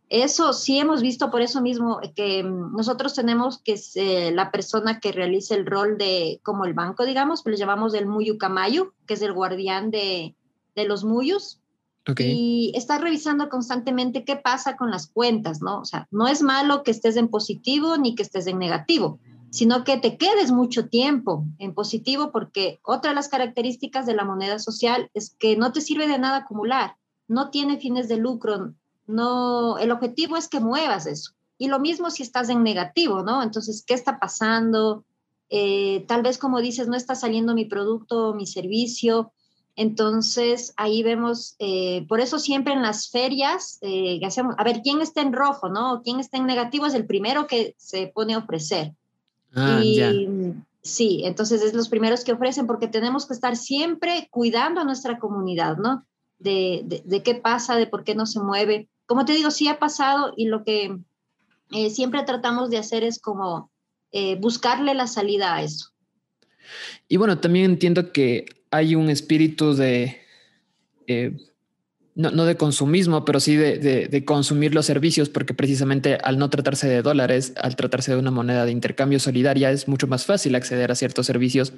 Eso 0.08 0.54
sí 0.54 0.78
hemos 0.78 1.02
visto 1.02 1.30
por 1.30 1.42
eso 1.42 1.60
mismo 1.60 2.00
que 2.16 2.42
mm, 2.42 2.74
nosotros 2.74 3.14
tenemos 3.14 3.60
que 3.62 3.76
ser 3.76 4.32
la 4.32 4.50
persona 4.50 4.98
que 4.98 5.12
realice 5.12 5.54
el 5.54 5.66
rol 5.66 5.98
de, 5.98 6.40
como 6.42 6.64
el 6.64 6.72
banco, 6.72 7.04
digamos, 7.04 7.42
le 7.44 7.56
llamamos 7.58 7.92
el 7.92 8.06
Muyu 8.06 8.38
Kamayu, 8.38 8.94
que 9.06 9.14
es 9.14 9.20
el 9.20 9.34
guardián 9.34 9.90
de, 9.90 10.34
de 10.74 10.84
los 10.86 11.04
Muyus. 11.04 11.60
Okay. 12.08 12.32
Y 12.34 12.72
está 12.76 12.96
revisando 12.96 13.50
constantemente 13.50 14.24
qué 14.24 14.36
pasa 14.36 14.76
con 14.76 14.90
las 14.90 15.08
cuentas, 15.08 15.60
¿no? 15.60 15.80
O 15.80 15.84
sea, 15.84 16.08
no 16.10 16.28
es 16.28 16.42
malo 16.42 16.82
que 16.82 16.90
estés 16.90 17.16
en 17.16 17.28
positivo 17.28 17.98
ni 17.98 18.14
que 18.14 18.22
estés 18.22 18.46
en 18.46 18.58
negativo, 18.58 19.20
sino 19.52 19.84
que 19.84 19.98
te 19.98 20.16
quedes 20.16 20.50
mucho 20.50 20.88
tiempo 20.88 21.44
en 21.58 21.74
positivo 21.74 22.32
porque 22.32 22.80
otra 22.82 23.10
de 23.10 23.14
las 23.14 23.28
características 23.28 24.06
de 24.06 24.14
la 24.14 24.24
moneda 24.24 24.58
social 24.58 25.10
es 25.12 25.36
que 25.38 25.56
no 25.56 25.72
te 25.72 25.82
sirve 25.82 26.08
de 26.08 26.18
nada 26.18 26.38
acumular, 26.38 26.96
no 27.28 27.50
tiene 27.50 27.76
fines 27.76 28.08
de 28.08 28.16
lucro, 28.16 28.72
no, 29.06 29.76
el 29.76 29.90
objetivo 29.90 30.38
es 30.38 30.48
que 30.48 30.58
muevas 30.58 31.06
eso. 31.06 31.32
Y 31.58 31.68
lo 31.68 31.80
mismo 31.80 32.10
si 32.10 32.22
estás 32.22 32.48
en 32.48 32.62
negativo, 32.62 33.22
¿no? 33.22 33.42
Entonces, 33.42 33.84
¿qué 33.86 33.92
está 33.92 34.18
pasando? 34.18 35.04
Eh, 35.50 36.06
tal 36.08 36.22
vez 36.22 36.38
como 36.38 36.62
dices, 36.62 36.88
no 36.88 36.96
está 36.96 37.14
saliendo 37.14 37.54
mi 37.54 37.66
producto, 37.66 38.32
mi 38.32 38.46
servicio. 38.46 39.32
Entonces, 39.76 40.72
ahí 40.78 41.02
vemos, 41.02 41.56
eh, 41.58 42.06
por 42.08 42.20
eso 42.20 42.38
siempre 42.38 42.72
en 42.72 42.80
las 42.80 43.10
ferias 43.10 43.78
eh, 43.82 44.18
hacemos, 44.24 44.54
a 44.56 44.64
ver, 44.64 44.80
¿quién 44.82 45.02
está 45.02 45.20
en 45.20 45.34
rojo, 45.34 45.68
no? 45.68 46.00
¿Quién 46.02 46.20
está 46.20 46.38
en 46.38 46.46
negativo? 46.46 46.86
Es 46.86 46.94
el 46.94 47.04
primero 47.04 47.46
que 47.46 47.74
se 47.76 48.06
pone 48.06 48.32
a 48.32 48.38
ofrecer. 48.38 48.94
Ah, 49.54 49.80
y, 49.82 49.96
ya. 49.96 50.12
Sí, 50.82 51.22
entonces 51.24 51.62
es 51.62 51.74
los 51.74 51.88
primeros 51.88 52.24
que 52.24 52.32
ofrecen 52.32 52.66
porque 52.66 52.88
tenemos 52.88 53.26
que 53.26 53.34
estar 53.34 53.56
siempre 53.56 54.28
cuidando 54.30 54.80
a 54.80 54.84
nuestra 54.84 55.18
comunidad, 55.18 55.76
¿no? 55.76 56.04
De, 56.38 56.82
de, 56.84 57.02
de 57.04 57.22
qué 57.22 57.36
pasa, 57.36 57.76
de 57.76 57.86
por 57.86 58.02
qué 58.02 58.16
no 58.16 58.26
se 58.26 58.40
mueve 58.40 58.88
como 59.12 59.26
te 59.26 59.34
digo, 59.34 59.50
sí 59.50 59.68
ha 59.68 59.78
pasado 59.78 60.32
y 60.38 60.46
lo 60.46 60.64
que 60.64 60.96
eh, 61.70 61.90
siempre 61.90 62.22
tratamos 62.22 62.70
de 62.70 62.78
hacer 62.78 63.04
es 63.04 63.18
como 63.18 63.70
eh, 64.10 64.36
buscarle 64.36 64.94
la 64.94 65.06
salida 65.06 65.54
a 65.54 65.62
eso. 65.62 65.90
Y 67.08 67.18
bueno, 67.18 67.38
también 67.38 67.66
entiendo 67.66 68.10
que 68.12 68.46
hay 68.70 68.94
un 68.94 69.10
espíritu 69.10 69.74
de, 69.74 70.18
eh, 71.06 71.36
no, 72.14 72.30
no, 72.30 72.44
de 72.44 72.56
consumismo, 72.56 73.24
pero 73.24 73.40
sí 73.40 73.56
de, 73.56 73.78
de, 73.78 74.08
de, 74.08 74.24
consumir 74.24 74.74
los 74.74 74.86
servicios, 74.86 75.28
porque 75.28 75.54
precisamente 75.54 76.16
al 76.16 76.38
no 76.38 76.50
tratarse 76.50 76.88
de 76.88 77.02
dólares, 77.02 77.54
al 77.56 77.76
tratarse 77.76 78.12
de 78.12 78.18
una 78.18 78.30
moneda 78.30 78.64
de 78.64 78.72
intercambio 78.72 79.18
solidaria, 79.18 79.70
es 79.70 79.88
mucho 79.88 80.06
más 80.06 80.26
fácil 80.26 80.54
acceder 80.54 80.90
a 80.90 80.94
ciertos 80.94 81.26
servicios 81.26 81.72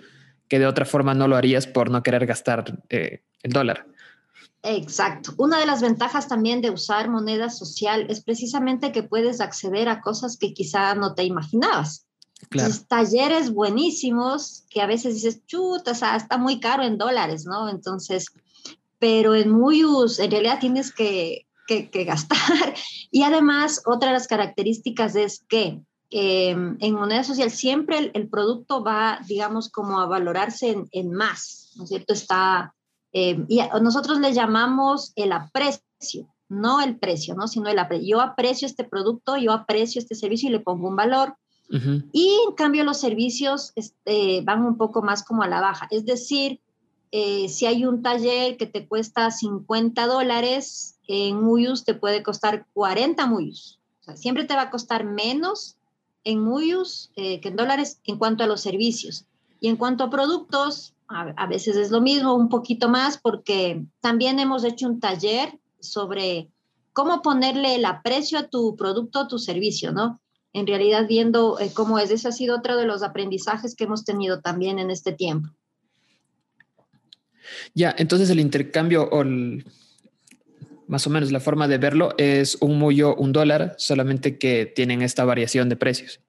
que 0.48 0.58
de 0.58 0.66
otra 0.66 0.84
forma 0.84 1.14
no 1.14 1.28
lo 1.28 1.36
harías 1.36 1.66
por 1.66 1.90
no 1.90 2.02
querer 2.02 2.26
gastar 2.26 2.82
el 2.88 3.20
dólar. 3.44 3.86
Exacto. 4.62 5.34
Una 5.36 5.58
de 5.58 5.66
las 5.66 5.82
ventajas 5.82 6.26
también 6.26 6.62
de 6.62 6.70
usar 6.70 7.10
moneda 7.10 7.50
social 7.50 8.06
es 8.08 8.22
precisamente 8.22 8.92
que 8.92 9.02
puedes 9.02 9.40
acceder 9.40 9.88
a 9.88 10.00
cosas 10.00 10.38
que 10.38 10.54
quizá 10.54 10.94
no 10.94 11.14
te 11.14 11.24
imaginabas. 11.24 12.06
Claro. 12.48 12.68
Entonces, 12.68 12.88
talleres 12.88 13.52
buenísimos 13.52 14.64
que 14.70 14.80
a 14.80 14.86
veces 14.86 15.14
dices, 15.14 15.44
chuta, 15.46 15.92
o 15.92 15.94
sea, 15.94 16.16
está 16.16 16.38
muy 16.38 16.60
caro 16.60 16.82
en 16.82 16.98
dólares, 16.98 17.44
¿no? 17.46 17.68
Entonces, 17.68 18.26
pero 19.04 19.34
en 19.34 19.50
Muyus 19.50 20.18
en 20.18 20.30
realidad 20.30 20.60
tienes 20.60 20.90
que, 20.90 21.46
que, 21.66 21.90
que 21.90 22.04
gastar. 22.04 22.38
Y 23.10 23.22
además, 23.22 23.82
otra 23.84 24.08
de 24.08 24.14
las 24.14 24.26
características 24.26 25.14
es 25.14 25.44
que 25.46 25.82
eh, 26.10 26.50
en 26.50 26.94
moneda 26.94 27.22
social 27.22 27.50
siempre 27.50 27.98
el, 27.98 28.10
el, 28.14 28.30
producto 28.30 28.82
va, 28.82 29.20
digamos, 29.28 29.68
como 29.68 30.00
a 30.00 30.06
valorarse 30.06 30.70
en, 30.70 30.88
en 30.90 31.12
más, 31.12 31.74
¿no 31.76 31.84
es 31.84 31.90
cierto? 31.90 32.14
Está 32.14 32.74
eh, 33.12 33.44
y 33.46 33.60
nosotros 33.82 34.20
le 34.20 34.32
llamamos 34.32 35.12
el 35.16 35.32
aprecio, 35.32 36.34
no 36.48 36.80
el 36.80 36.98
precio, 36.98 37.34
¿no? 37.34 37.46
sino 37.46 37.68
el 37.68 37.78
aprecio. 37.78 38.08
Yo 38.08 38.20
aprecio 38.22 38.66
este 38.66 38.84
producto, 38.84 39.36
yo 39.36 39.52
aprecio 39.52 40.00
este 40.00 40.14
servicio 40.14 40.48
y 40.48 40.52
le 40.52 40.60
pongo 40.60 40.88
un 40.88 40.96
valor. 40.96 41.36
Uh 41.70 41.76
-huh. 41.76 42.10
Y 42.10 42.38
en 42.48 42.54
cambio 42.54 42.84
los 42.84 43.00
servicios 43.00 43.72
este, 43.76 44.40
van 44.40 44.64
un 44.64 44.78
poco 44.78 45.02
más 45.02 45.22
como 45.22 45.42
a 45.42 45.48
la 45.48 45.60
baja. 45.60 45.88
Es 45.90 46.06
decir, 46.06 46.60
eh, 47.16 47.48
si 47.48 47.64
hay 47.66 47.84
un 47.84 48.02
taller 48.02 48.56
que 48.56 48.66
te 48.66 48.88
cuesta 48.88 49.30
50 49.30 50.08
dólares, 50.08 50.96
en 51.06 51.40
Muyus 51.40 51.84
te 51.84 51.94
puede 51.94 52.24
costar 52.24 52.66
40 52.72 53.24
Muyus. 53.26 53.78
siempre 54.16 54.42
te 54.42 54.56
va 54.56 54.62
a 54.62 54.70
costar 54.70 55.04
menos 55.04 55.76
en 56.24 56.40
Muyus 56.40 57.12
eh, 57.14 57.40
que 57.40 57.50
en 57.50 57.56
dólares 57.56 58.00
en 58.02 58.18
cuanto 58.18 58.42
a 58.42 58.48
los 58.48 58.62
servicios. 58.62 59.26
Y 59.60 59.68
en 59.68 59.76
cuanto 59.76 60.02
a 60.02 60.10
productos, 60.10 60.94
a, 61.06 61.46
veces 61.46 61.76
es 61.76 61.92
lo 61.92 62.00
mismo, 62.00 62.34
un 62.34 62.48
poquito 62.48 62.88
más, 62.88 63.16
porque 63.16 63.86
también 64.00 64.40
hemos 64.40 64.64
hecho 64.64 64.88
un 64.88 64.98
taller 64.98 65.60
sobre 65.78 66.50
cómo 66.92 67.22
ponerle 67.22 67.76
el 67.76 67.84
aprecio 67.84 68.40
a 68.40 68.48
tu 68.48 68.74
producto 68.74 69.20
o 69.20 69.28
tu 69.28 69.38
servicio, 69.38 69.92
¿no? 69.92 70.20
En 70.52 70.66
realidad 70.66 71.06
viendo 71.06 71.60
eh, 71.60 71.70
cómo 71.72 72.00
es. 72.00 72.10
Ese 72.10 72.26
ha 72.26 72.32
sido 72.32 72.56
otro 72.56 72.76
de 72.76 72.86
los 72.86 73.04
aprendizajes 73.04 73.76
que 73.76 73.84
hemos 73.84 74.04
tenido 74.04 74.40
también 74.40 74.80
en 74.80 74.90
este 74.90 75.12
tiempo. 75.12 75.50
Ya, 77.74 77.94
entonces 77.96 78.30
el 78.30 78.40
intercambio 78.40 79.08
o 79.10 79.24
más 80.86 81.06
o 81.06 81.10
menos 81.10 81.32
la 81.32 81.40
forma 81.40 81.68
de 81.68 81.78
verlo 81.78 82.14
es 82.18 82.56
un 82.60 82.78
mullo, 82.78 83.14
un 83.16 83.32
dólar, 83.32 83.74
solamente 83.78 84.38
que 84.38 84.66
tienen 84.66 85.02
esta 85.02 85.24
variación 85.24 85.68
de 85.68 85.76
precios. 85.76 86.20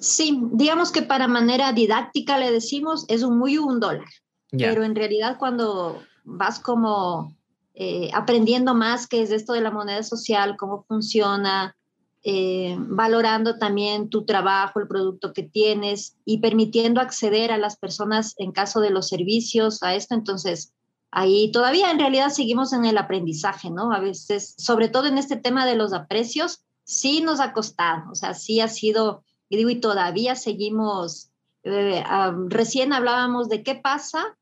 Sí, 0.00 0.40
digamos 0.52 0.92
que 0.92 1.02
para 1.02 1.28
manera 1.28 1.72
didáctica 1.72 2.38
le 2.38 2.50
decimos 2.50 3.04
es 3.08 3.22
un 3.22 3.38
mullo, 3.38 3.64
un 3.64 3.80
dólar. 3.80 4.08
Pero 4.50 4.82
en 4.82 4.96
realidad 4.96 5.36
cuando 5.38 6.02
vas 6.24 6.58
como 6.58 7.36
eh, 7.74 8.10
aprendiendo 8.12 8.74
más 8.74 9.06
qué 9.06 9.22
es 9.22 9.30
esto 9.30 9.52
de 9.52 9.60
la 9.60 9.70
moneda 9.70 10.02
social, 10.02 10.56
cómo 10.58 10.84
funciona, 10.88 11.76
eh, 12.22 12.76
valorando 12.78 13.58
también 13.58 14.10
tu 14.10 14.26
trabajo, 14.26 14.78
el 14.78 14.88
producto 14.88 15.32
que 15.32 15.42
tienes 15.42 16.16
y 16.26 16.38
permitiendo 16.38 17.00
acceder 17.00 17.50
a 17.50 17.58
las 17.58 17.76
personas 17.76 18.34
en 18.36 18.52
caso 18.52 18.80
de 18.80 18.90
los 18.90 19.08
servicios 19.08 19.82
a 19.82 19.94
esto. 19.94 20.14
Entonces, 20.14 20.74
ahí 21.10 21.50
todavía 21.50 21.90
en 21.90 21.98
realidad 21.98 22.28
seguimos 22.28 22.72
en 22.72 22.84
el 22.84 22.98
aprendizaje, 22.98 23.70
¿no? 23.70 23.92
A 23.92 24.00
veces, 24.00 24.54
sobre 24.58 24.88
todo 24.88 25.06
en 25.06 25.18
este 25.18 25.36
tema 25.36 25.64
de 25.64 25.76
los 25.76 25.92
aprecios, 25.92 26.62
sí 26.84 27.22
nos 27.22 27.40
ha 27.40 27.52
costado, 27.52 28.10
o 28.10 28.14
sea, 28.14 28.34
sí 28.34 28.60
ha 28.60 28.68
sido, 28.68 29.24
y 29.48 29.56
digo, 29.56 29.70
y 29.70 29.80
todavía 29.80 30.34
seguimos, 30.36 31.30
eh, 31.62 32.04
recién 32.48 32.92
hablábamos 32.92 33.48
de 33.48 33.62
qué 33.62 33.76
pasa 33.76 34.36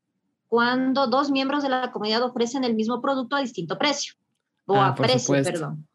cuando 0.47 1.07
dos 1.07 1.31
miembros 1.31 1.63
de 1.63 1.69
la 1.69 1.91
comunidad 1.91 2.23
ofrecen 2.23 2.63
el 2.63 2.75
mismo 2.75 3.01
producto 3.01 3.35
a 3.35 3.41
distinto 3.41 3.77
precio, 3.77 4.15
o 4.65 4.75
ah, 4.75 4.87
a 4.89 4.95
precio, 4.95 5.33
perdón. 5.43 5.87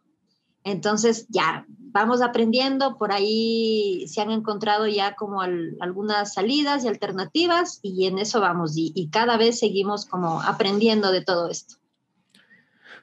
Entonces, 0.64 1.26
ya, 1.28 1.66
vamos 1.94 2.22
aprendiendo, 2.22 2.96
por 2.98 3.12
ahí 3.12 4.04
se 4.08 4.20
han 4.20 4.30
encontrado 4.30 4.88
ya 4.88 5.14
como 5.14 5.42
algunas 5.42 6.34
salidas 6.34 6.84
y 6.84 6.88
alternativas 6.88 7.78
y 7.82 8.06
en 8.06 8.18
eso 8.18 8.40
vamos 8.40 8.72
y, 8.74 9.08
cada 9.12 9.36
vez 9.36 9.60
seguimos 9.60 10.06
como 10.06 10.42
aprendiendo 10.42 11.12
de 11.12 11.22
todo 11.22 11.48
esto. 11.50 11.76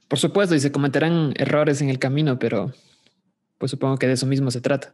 Por 0.10 0.20
supuesto, 0.20 0.56
y 0.56 0.60
se 0.60 0.74
cometerán 0.74 1.34
errores 1.38 1.82
en 1.82 1.90
el 1.90 2.00
camino, 2.00 2.38
pero 2.38 2.74
pues 3.58 3.72
supongo 3.72 3.98
que 3.98 4.08
de 4.08 4.14
eso 4.14 4.26
mismo 4.26 4.52
se 4.52 4.60
trata. 4.60 4.94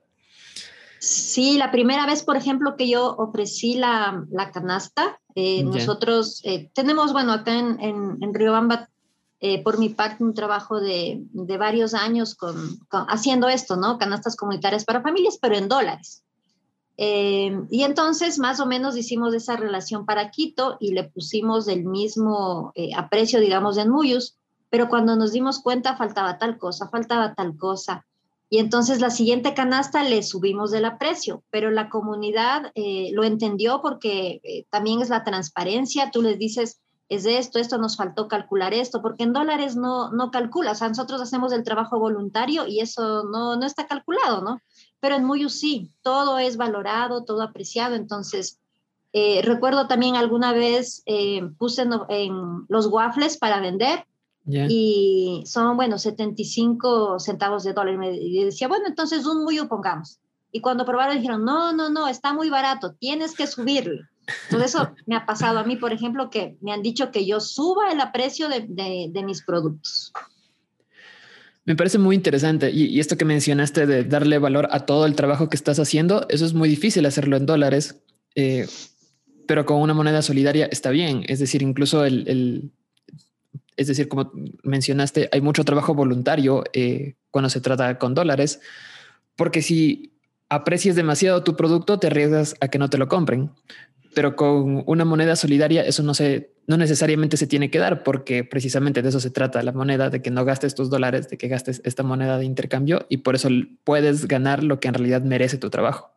Sí, 0.99 1.58
la 1.58 1.71
primera 1.71 2.06
vez, 2.06 2.21
por 2.21 2.36
ejemplo, 2.36 2.75
que 2.75 2.89
yo 2.89 3.15
ofrecí 3.15 3.75
la, 3.75 4.25
canasta, 4.53 5.19
eh, 5.34 5.63
nosotros 5.63 6.41
eh, 6.43 6.69
tenemos, 6.73 7.13
bueno, 7.13 7.32
acá 7.32 7.58
en, 7.58 7.80
en, 7.80 8.17
en 8.21 8.34
Riobamba 8.34 8.89
eh, 9.39 9.62
por 9.62 9.78
mi 9.78 9.89
parte, 9.89 10.23
un 10.23 10.34
trabajo 10.34 10.80
de, 10.80 11.21
varios 11.32 11.93
años 11.93 12.34
con, 12.34 12.80
haciendo 12.89 13.47
esto, 13.47 13.76
¿no? 13.76 14.00
Canastas 14.00 14.36
comunitarias 14.36 14.84
para 14.84 15.02
familias, 15.02 15.38
pero 15.39 15.56
en 15.56 15.67
dólares. 15.67 16.23
Eh, 16.97 17.56
y 17.69 17.84
entonces, 17.84 18.39
más 18.39 18.60
o 18.60 18.65
menos, 18.65 18.97
hicimos 18.97 19.36
esa 19.36 19.56
relación 19.56 20.08
para 20.08 20.32
Quito 20.32 20.78
y 20.80 20.93
le 20.93 21.04
pusimos 21.04 21.67
el 21.67 21.86
mismo 21.86 22.71
eh, 22.73 22.89
aprecio, 22.95 23.39
digamos, 23.39 23.78
en 23.78 23.89
Muyus, 23.89 24.38
pero 24.71 24.89
cuando 24.89 25.15
nos 25.15 25.32
dimos 25.34 25.60
cuenta 25.60 25.95
faltaba 25.95 26.39
tal 26.39 26.58
cosa, 26.58 26.89
faltaba 26.89 27.36
tal 27.36 27.56
cosa. 27.58 28.08
Y 28.50 28.58
entonces 28.58 29.02
la 29.02 29.12
siguiente 29.12 29.54
canasta 29.54 30.04
le 30.04 30.23
subimos 30.23 30.73
el 30.73 30.86
aprecio, 30.86 31.43
pero 31.52 31.69
la 31.69 31.89
comunidad 31.89 32.71
lo 33.12 33.26
entendió 33.26 33.82
porque 33.82 34.65
también 34.69 35.02
es 35.02 35.10
la 35.10 35.26
transparencia. 35.26 36.12
Tú 36.12 36.21
les 36.21 36.39
dices, 36.39 36.80
es 37.10 37.26
esto, 37.26 37.60
esto 37.60 37.78
nos 37.78 37.96
faltó 37.96 38.28
calcular 38.28 38.74
esto, 38.74 39.02
porque 39.02 39.24
en 39.24 39.34
dólares 39.34 39.76
no, 39.76 40.12
no 40.12 40.30
calculas, 40.32 40.82
nosotros 40.82 41.22
hacemos 41.22 41.54
el 41.54 41.63
trabajo 41.63 42.00
voluntario 42.00 42.67
y 42.67 42.82
eso 42.82 43.24
no, 43.24 43.56
no 43.56 43.65
está 43.65 43.88
calculado, 43.88 44.41
¿no? 44.41 44.60
Pero 45.00 45.15
en 45.15 45.24
Muyu 45.26 45.50
sí, 45.50 45.91
todo 46.02 46.38
es 46.38 46.58
valorado, 46.58 47.24
todo 47.24 47.41
apreciado, 47.41 47.96
entonces 47.96 48.60
eh, 49.13 49.41
recuerdo 49.43 49.88
también 49.88 50.15
alguna 50.15 50.52
vez 50.52 51.02
eh, 51.06 51.41
puse 51.58 51.84
en, 52.10 52.65
los 52.67 52.88
waffles 52.88 53.38
para 53.38 53.62
vender 53.62 54.06
y 54.50 55.43
son, 55.46 55.76
bueno, 55.76 55.98
75 55.98 57.20
centavos 57.20 57.63
de 57.65 57.74
dólar. 57.74 58.00
Y 58.13 58.46
decía, 58.46 58.70
bueno, 58.70 58.86
entonces 58.88 59.26
un 59.26 59.43
Muyu 59.43 59.67
pongamos. 59.67 60.20
Y 60.52 60.62
cuando 60.62 60.86
probaron 60.86 61.17
dijeron, 61.17 61.43
no, 61.43 61.74
no, 61.74 61.89
no, 61.89 62.08
está 62.08 62.34
muy 62.34 62.50
barato, 62.50 62.93
tienes 62.93 63.36
que 63.36 63.46
subirle. 63.46 64.02
Entonces 64.45 64.75
eso 64.75 64.95
me 65.05 65.15
ha 65.15 65.25
pasado 65.25 65.59
a 65.59 65.63
mí, 65.63 65.77
por 65.77 65.93
ejemplo, 65.93 66.29
que 66.29 66.57
me 66.61 66.73
han 66.73 66.81
dicho 66.81 67.11
que 67.11 67.25
yo 67.25 67.39
suba 67.39 67.91
el 67.91 67.99
aprecio 67.99 68.49
de, 68.49 69.23
mis 69.25 69.41
productos. 69.43 70.11
Me 71.65 71.75
parece 71.75 71.97
muy 71.97 72.15
interesante. 72.15 72.71
Y, 72.71 72.99
esto 72.99 73.17
que 73.17 73.25
mencionaste 73.25 73.85
de 73.85 74.03
darle 74.03 74.37
valor 74.37 74.67
a 74.71 74.85
todo 74.85 75.05
el 75.05 75.15
trabajo 75.15 75.49
que 75.49 75.55
estás 75.55 75.79
haciendo, 75.79 76.25
eso 76.29 76.45
es 76.45 76.53
muy 76.53 76.69
difícil 76.69 77.05
hacerlo 77.05 77.37
en 77.37 77.45
dólares, 77.45 78.01
eh, 78.35 78.67
pero 79.47 79.65
con 79.65 79.81
una 79.81 79.93
moneda 79.93 80.21
solidaria 80.21 80.65
está 80.65 80.89
bien. 80.89 81.23
Es 81.27 81.39
decir, 81.39 81.61
incluso 81.61 82.03
el, 82.03 82.71
es 83.77 83.87
decir, 83.87 84.09
como 84.09 84.31
mencionaste, 84.63 85.29
hay 85.31 85.41
mucho 85.41 85.63
trabajo 85.63 85.93
voluntario 85.93 86.63
eh, 86.73 87.15
cuando 87.31 87.49
se 87.49 87.61
trata 87.61 87.97
con 87.97 88.13
dólares, 88.13 88.59
porque 89.35 89.61
si 89.61 90.13
aprecias 90.49 90.95
demasiado 90.95 91.43
tu 91.43 91.55
producto, 91.55 91.99
te 91.99 92.07
arriesgas 92.07 92.55
a 92.59 92.69
que 92.69 92.79
no 92.79 92.89
te 92.89 92.97
lo 92.97 93.07
compren 93.07 93.51
pero 94.17 94.36
con 94.36 94.84
una 94.88 95.06
moneda 95.06 95.36
solidaria 95.36 95.84
eso 95.84 96.01
no 96.01 96.15
se 96.15 96.51
no 96.65 96.75
necesariamente 96.75 97.38
se 97.38 97.45
tiene 97.45 97.69
que 97.69 97.77
dar 97.77 98.01
porque 98.01 98.43
precisamente 98.43 99.03
de 99.03 99.10
eso 99.10 99.19
se 99.19 99.30
trata 99.30 99.62
la 99.62 99.73
moneda 99.73 100.10
de 100.10 100.23
que 100.23 100.32
no 100.32 100.43
gastes 100.43 100.73
tus 100.73 100.89
dólares 100.89 101.30
de 101.30 101.38
que 101.38 101.47
gastes 101.47 101.84
esta 101.86 102.01
moneda 102.01 102.39
de 102.39 102.45
intercambio 102.45 103.06
y 103.10 103.17
por 103.17 103.36
eso 103.36 103.49
puedes 103.84 104.27
ganar 104.27 104.63
lo 104.63 104.80
que 104.80 104.88
en 104.88 104.95
realidad 104.95 105.21
merece 105.21 105.60
tu 105.60 105.69
trabajo. 105.69 106.10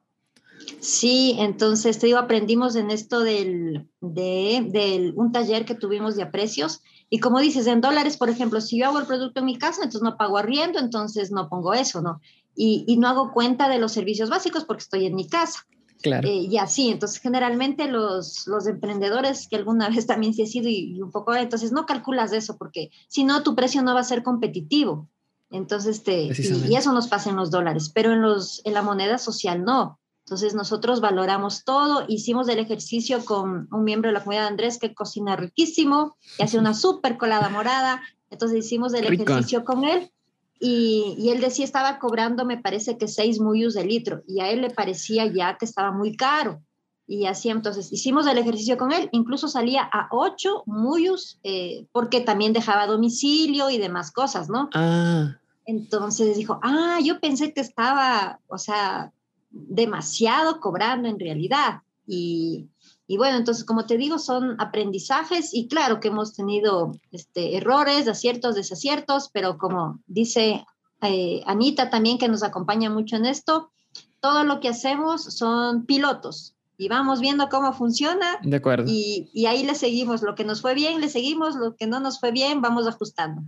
Sí 0.80 1.36
entonces 1.40 1.98
te 1.98 2.06
digo 2.06 2.18
aprendimos 2.18 2.74
en 2.74 2.90
esto 2.90 3.20
del 3.20 3.86
de, 4.00 5.12
un 5.14 5.30
taller 5.30 5.66
que 5.66 5.74
tuvimos 5.74 6.16
de 6.16 6.22
aprecios 6.22 6.80
y 7.10 7.18
como 7.18 7.38
dices 7.38 7.66
en 7.66 7.82
dólares 7.82 8.16
por 8.16 8.30
ejemplo 8.30 8.62
si 8.62 8.78
yo 8.78 8.86
hago 8.86 8.98
el 8.98 9.06
producto 9.06 9.40
en 9.40 9.44
mi 9.44 9.58
casa 9.58 9.82
entonces 9.82 10.00
no 10.00 10.16
pago 10.16 10.38
arriendo 10.38 10.78
entonces 10.78 11.32
no 11.32 11.50
pongo 11.50 11.74
eso 11.74 12.00
no 12.00 12.22
y, 12.56 12.86
y 12.88 12.96
no 12.96 13.08
hago 13.08 13.34
cuenta 13.34 13.68
de 13.68 13.78
los 13.78 13.92
servicios 13.92 14.30
básicos 14.30 14.64
porque 14.64 14.84
estoy 14.84 15.04
en 15.04 15.16
mi 15.16 15.28
casa 15.28 15.66
Claro. 16.02 16.26
Eh, 16.28 16.46
y 16.50 16.56
así, 16.58 16.90
entonces 16.90 17.20
generalmente 17.20 17.86
los, 17.88 18.46
los 18.46 18.66
emprendedores 18.66 19.48
que 19.48 19.56
alguna 19.56 19.88
vez 19.94 20.06
también 20.06 20.34
se 20.34 20.44
ha 20.44 20.46
sido 20.46 20.68
y, 20.68 21.00
un 21.00 21.10
poco, 21.10 21.34
entonces 21.34 21.72
no 21.72 21.86
calculas 21.86 22.32
eso 22.32 22.56
porque 22.56 22.90
si 23.08 23.24
no 23.24 23.42
tu 23.42 23.54
precio 23.54 23.82
no 23.82 23.94
va 23.94 24.00
a 24.00 24.04
ser 24.04 24.22
competitivo. 24.22 25.08
Entonces, 25.52 25.96
este, 25.96 26.30
y, 26.68 26.76
eso 26.76 26.92
nos 26.92 27.08
pasa 27.08 27.30
en 27.30 27.36
los 27.36 27.50
dólares, 27.50 27.90
pero 27.92 28.12
en, 28.12 28.22
los, 28.22 28.62
en 28.64 28.72
la 28.72 28.82
moneda 28.82 29.18
social 29.18 29.64
no. 29.64 29.98
Entonces 30.24 30.54
nosotros 30.54 31.00
valoramos 31.00 31.64
todo, 31.64 32.04
hicimos 32.06 32.48
el 32.48 32.60
ejercicio 32.60 33.24
con 33.24 33.66
un 33.72 33.84
miembro 33.84 34.10
de 34.10 34.14
la 34.14 34.20
comunidad 34.20 34.46
Andrés 34.46 34.78
que 34.78 34.94
cocina 34.94 35.34
riquísimo, 35.34 36.16
que 36.36 36.44
hace 36.44 36.56
una 36.56 36.72
súper 36.74 37.18
colada 37.18 37.48
morada, 37.48 38.00
entonces 38.30 38.64
hicimos 38.64 38.94
el 38.94 39.12
ejercicio 39.12 39.64
con 39.64 39.82
él 39.82 40.12
y, 40.62 41.30
él 41.30 41.40
decía 41.40 41.64
estaba 41.64 41.98
cobrando, 41.98 42.44
me 42.44 42.58
parece 42.58 42.98
que 42.98 43.08
seis 43.08 43.40
muyus 43.40 43.72
de 43.72 43.84
litro, 43.84 44.22
y 44.28 44.40
a 44.40 44.50
él 44.50 44.60
le 44.60 44.70
parecía 44.70 45.24
ya 45.26 45.56
que 45.56 45.64
estaba 45.64 45.90
muy 45.90 46.16
caro. 46.16 46.62
Y 47.06 47.26
así 47.26 47.48
entonces 47.48 47.90
hicimos 47.92 48.26
el 48.26 48.38
ejercicio 48.38 48.76
con 48.76 48.92
él, 48.92 49.08
incluso 49.10 49.48
salía 49.48 49.82
a 49.82 50.08
ocho 50.12 50.62
muyus, 50.66 51.40
eh, 51.42 51.86
porque 51.90 52.20
también 52.20 52.52
dejaba 52.52 52.86
domicilio 52.86 53.70
y 53.70 53.78
demás 53.78 54.12
cosas, 54.12 54.48
¿no? 54.48 54.68
Ah. 54.74 55.38
Entonces 55.64 56.36
dijo, 56.36 56.60
ah, 56.62 56.98
yo 57.02 57.18
pensé 57.20 57.52
que 57.52 57.62
estaba, 57.62 58.38
o 58.46 58.58
sea, 58.58 59.12
demasiado 59.50 60.60
cobrando 60.60 61.08
en 61.08 61.18
realidad. 61.18 61.82
Y, 62.06 62.68
y 63.10 63.16
bueno, 63.16 63.38
entonces, 63.38 63.64
como 63.64 63.86
te 63.86 63.96
digo, 63.96 64.20
son 64.20 64.54
aprendizajes 64.60 65.52
y 65.52 65.66
claro 65.66 65.98
que 65.98 66.06
hemos 66.06 66.32
tenido 66.32 66.92
este, 67.10 67.56
errores, 67.56 68.06
aciertos, 68.06 68.54
desaciertos, 68.54 69.30
pero 69.32 69.58
como 69.58 69.98
dice 70.06 70.64
eh, 71.02 71.42
Anita 71.44 71.90
también, 71.90 72.18
que 72.18 72.28
nos 72.28 72.44
acompaña 72.44 72.88
mucho 72.88 73.16
en 73.16 73.26
esto, 73.26 73.72
todo 74.20 74.44
lo 74.44 74.60
que 74.60 74.68
hacemos 74.68 75.24
son 75.24 75.86
pilotos 75.86 76.54
y 76.78 76.86
vamos 76.86 77.20
viendo 77.20 77.48
cómo 77.48 77.72
funciona. 77.72 78.38
De 78.44 78.58
acuerdo. 78.58 78.84
Y, 78.86 79.28
y 79.34 79.46
ahí 79.46 79.64
le 79.64 79.74
seguimos. 79.74 80.22
Lo 80.22 80.36
que 80.36 80.44
nos 80.44 80.60
fue 80.60 80.74
bien, 80.74 81.00
le 81.00 81.08
seguimos. 81.08 81.56
Lo 81.56 81.74
que 81.74 81.88
no 81.88 81.98
nos 81.98 82.20
fue 82.20 82.30
bien, 82.30 82.60
vamos 82.60 82.86
ajustando. 82.86 83.42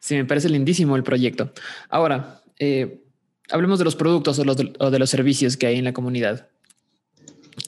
Sí, 0.00 0.16
me 0.16 0.24
parece 0.24 0.48
lindísimo 0.48 0.96
el 0.96 1.04
proyecto. 1.04 1.52
Ahora, 1.88 2.42
eh, 2.58 3.00
hablemos 3.48 3.78
de 3.78 3.84
los 3.84 3.94
productos 3.94 4.40
o, 4.40 4.44
los 4.44 4.56
o 4.80 4.90
de 4.90 4.98
los 4.98 5.08
servicios 5.08 5.56
que 5.56 5.68
hay 5.68 5.78
en 5.78 5.84
la 5.84 5.92
comunidad. 5.92 6.48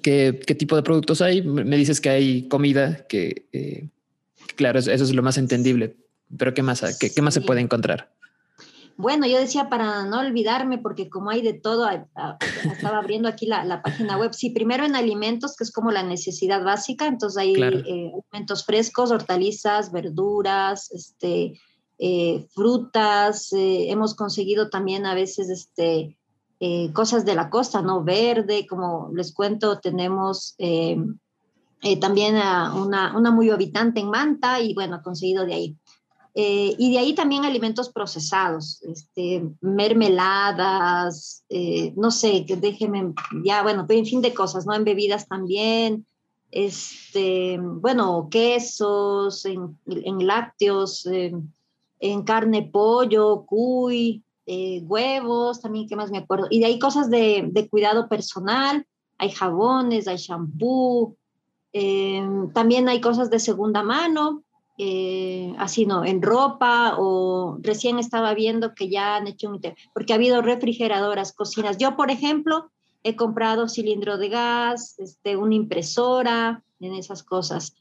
¿Qué, 0.02 0.32
tipo 0.58 0.76
de 0.76 0.82
productos 0.82 1.22
hay? 1.22 1.42
Me 1.42 1.76
dices 1.76 2.00
que 2.00 2.10
hay 2.10 2.48
comida, 2.48 3.06
que 3.06 3.46
eh, 3.52 3.88
claro, 4.56 4.78
eso, 4.78 4.90
es 4.90 5.14
lo 5.14 5.22
más 5.22 5.38
entendible, 5.38 5.96
pero 6.36 6.54
¿qué 6.54 6.62
más, 6.62 6.98
qué, 6.98 7.22
más 7.22 7.34
se 7.34 7.40
puede 7.40 7.60
encontrar? 7.60 8.12
Bueno, 8.96 9.26
yo 9.26 9.38
decía 9.38 9.68
para 9.68 10.04
no 10.04 10.20
olvidarme, 10.20 10.78
porque 10.78 11.08
como 11.08 11.30
hay 11.30 11.40
de 11.40 11.54
todo, 11.54 11.88
estaba 11.88 12.98
abriendo 12.98 13.28
aquí 13.28 13.46
la, 13.46 13.82
página 13.82 14.18
web. 14.18 14.34
Sí, 14.34 14.50
primero 14.50 14.84
en 14.84 14.96
alimentos, 14.96 15.56
que 15.56 15.64
es 15.64 15.72
como 15.72 15.90
la 15.90 16.02
necesidad 16.02 16.62
básica, 16.62 17.06
entonces 17.06 17.38
hay 17.38 17.54
eh, 17.54 18.12
alimentos 18.32 18.64
frescos, 18.64 19.10
hortalizas, 19.10 19.92
verduras, 19.92 20.90
este, 20.92 21.58
eh, 21.98 22.46
frutas. 22.54 23.52
Eh, 23.52 23.90
hemos 23.90 24.14
conseguido 24.14 24.68
también 24.68 25.06
a 25.06 25.14
veces 25.14 25.48
este, 25.48 26.18
cosas 26.92 27.24
de 27.24 27.34
la 27.34 27.50
costa, 27.50 27.82
¿no? 27.82 28.04
Verde, 28.04 28.66
como 28.68 29.10
les 29.14 29.34
cuento, 29.34 29.80
tenemos 29.80 30.54
también 32.00 32.36
una, 32.36 33.16
una 33.16 33.30
muy 33.32 33.50
habitante 33.50 34.00
en 34.00 34.10
Manta 34.10 34.60
y 34.60 34.72
bueno, 34.74 35.02
conseguido 35.02 35.44
de 35.44 35.54
ahí. 35.54 35.76
Eh, 36.34 36.74
y 36.78 36.92
de 36.92 36.98
ahí 36.98 37.14
también 37.14 37.44
alimentos 37.44 37.90
procesados, 37.90 38.80
este, 38.82 39.46
mermeladas, 39.60 41.44
eh, 41.50 41.92
no 41.94 42.10
sé, 42.10 42.46
déjenme, 42.48 43.12
ya, 43.44 43.62
bueno, 43.62 43.84
en 43.86 44.06
fin 44.06 44.22
de 44.22 44.32
cosas, 44.32 44.64
¿no? 44.64 44.74
En 44.74 44.84
bebidas 44.84 45.28
también, 45.28 46.06
este, 46.50 47.58
bueno, 47.60 48.28
quesos, 48.30 49.44
en, 49.44 49.76
lácteos, 50.26 51.06
en 51.06 52.22
carne, 52.22 52.62
pollo, 52.62 53.44
cuy, 53.44 54.24
eh, 54.46 54.82
huevos, 54.84 55.60
también, 55.60 55.88
¿qué 55.88 55.96
más 55.96 56.10
me 56.10 56.18
acuerdo? 56.18 56.46
Y 56.50 56.60
de 56.60 56.66
ahí 56.66 56.78
cosas 56.78 57.10
de, 57.10 57.48
de 57.50 57.68
cuidado 57.68 58.08
personal, 58.08 58.86
hay 59.18 59.30
jabones, 59.30 60.08
hay 60.08 60.16
shampoo, 60.16 61.16
también 62.52 62.88
hay 62.88 63.00
cosas 63.00 63.30
de 63.30 63.38
segunda 63.38 63.82
mano, 63.82 64.42
eh, 64.78 65.54
así 65.58 65.86
no, 65.86 66.04
en 66.04 66.22
ropa 66.22 66.96
o 66.98 67.58
recién 67.60 67.98
estaba 67.98 68.34
viendo 68.34 68.74
que 68.74 68.88
ya 68.88 69.16
han 69.16 69.26
hecho 69.26 69.48
un, 69.48 69.60
porque 69.94 70.12
ha 70.12 70.16
habido 70.16 70.42
refrigeradoras, 70.42 71.32
cocinas. 71.32 71.78
Yo, 71.78 71.96
por 71.96 72.10
ejemplo, 72.10 72.70
he 73.02 73.16
comprado 73.16 73.68
cilindro 73.68 74.18
de 74.18 74.28
gas, 74.28 74.98
este, 74.98 75.36
una 75.36 75.54
impresora, 75.54 76.62
en 76.80 76.94
esas 76.94 77.22
cosas. 77.22 77.74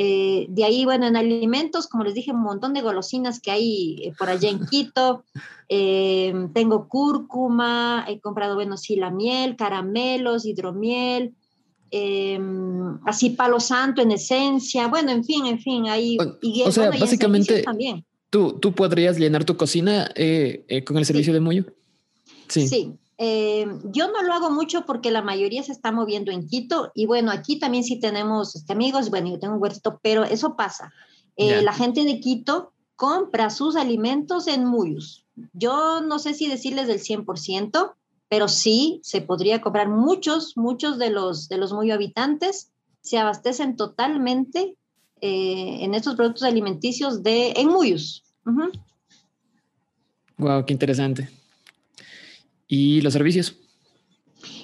Eh, 0.00 0.46
de 0.48 0.64
ahí, 0.64 0.84
bueno, 0.84 1.06
en 1.06 1.16
alimentos, 1.16 1.88
como 1.88 2.04
les 2.04 2.14
dije, 2.14 2.30
un 2.30 2.42
montón 2.42 2.72
de 2.72 2.82
golosinas 2.82 3.40
que 3.40 3.50
hay 3.50 4.02
eh, 4.04 4.12
por 4.16 4.28
allá 4.28 4.48
en 4.48 4.64
Quito. 4.66 5.24
tengo 5.68 6.88
cúrcuma, 6.88 8.06
he 8.08 8.20
comprado, 8.20 8.54
bueno, 8.54 8.76
sí, 8.76 8.96
la 8.96 9.10
miel, 9.10 9.56
caramelos, 9.56 10.46
hidromiel, 10.46 11.34
Em, 11.90 12.98
así 13.06 13.30
palo 13.30 13.60
santo 13.60 14.02
en 14.02 14.10
esencia, 14.12 14.88
bueno, 14.88 15.10
en 15.10 15.24
fin, 15.24 15.46
en 15.46 15.58
fin, 15.58 15.88
ahí. 15.88 16.18
O, 16.64 16.70
sea, 16.70 16.90
básicamente, 16.90 17.62
también. 17.62 18.04
Tú, 18.28 18.58
tú 18.60 18.74
podrías 18.74 19.18
llenar 19.18 19.44
tu 19.44 19.56
cocina 19.56 20.10
eh, 20.14 20.64
eh, 20.68 20.84
con 20.84 20.98
el 20.98 21.06
servicio 21.06 21.32
de 21.32 21.40
Muyo. 21.40 21.64
Sí. 22.48 22.68
Sí. 22.68 22.92
Em, 23.20 23.80
yo 23.90 24.12
no 24.12 24.22
lo 24.22 24.32
hago 24.32 24.48
mucho 24.48 24.86
porque 24.86 25.10
la 25.10 25.22
mayoría 25.22 25.64
se 25.64 25.72
está 25.72 25.90
moviendo 25.90 26.30
en 26.30 26.46
Quito 26.46 26.92
y 26.94 27.06
bueno, 27.06 27.32
aquí 27.32 27.58
también 27.58 27.82
sí 27.82 27.98
tenemos 27.98 28.54
este, 28.54 28.72
amigos, 28.72 29.10
bueno, 29.10 29.28
yo 29.28 29.40
tengo 29.40 29.54
un 29.54 29.62
huerto, 29.62 29.98
pero 30.02 30.22
eso 30.22 30.54
pasa. 30.54 30.92
Eh, 31.36 31.62
la 31.62 31.72
gente 31.72 32.04
de 32.04 32.20
Quito 32.20 32.72
compra 32.94 33.50
sus 33.50 33.74
alimentos 33.74 34.46
en 34.46 34.64
Muyos. 34.64 35.24
Yo 35.52 36.00
no 36.00 36.20
sé 36.20 36.32
si 36.34 36.48
decirles 36.48 36.86
del 36.86 37.00
100%, 37.00 37.94
pero 38.28 38.46
sí 38.46 39.00
se 39.02 39.20
podría 39.20 39.60
comprar 39.60 39.88
muchos, 39.88 40.56
muchos 40.56 40.98
de 40.98 41.10
los, 41.10 41.48
de 41.48 41.58
los 41.58 41.72
muy 41.72 41.90
habitantes 41.90 42.70
se 43.00 43.18
abastecen 43.18 43.76
totalmente 43.76 44.76
eh, 45.20 45.78
en 45.80 45.94
estos 45.94 46.14
productos 46.14 46.44
alimenticios 46.44 47.22
de, 47.24 47.52
en 47.56 47.68
Muyus. 47.68 48.22
Wow, 50.36 50.64
qué 50.66 50.72
interesante. 50.72 51.28
¿Y 52.68 53.00
los 53.00 53.14
servicios? 53.14 53.56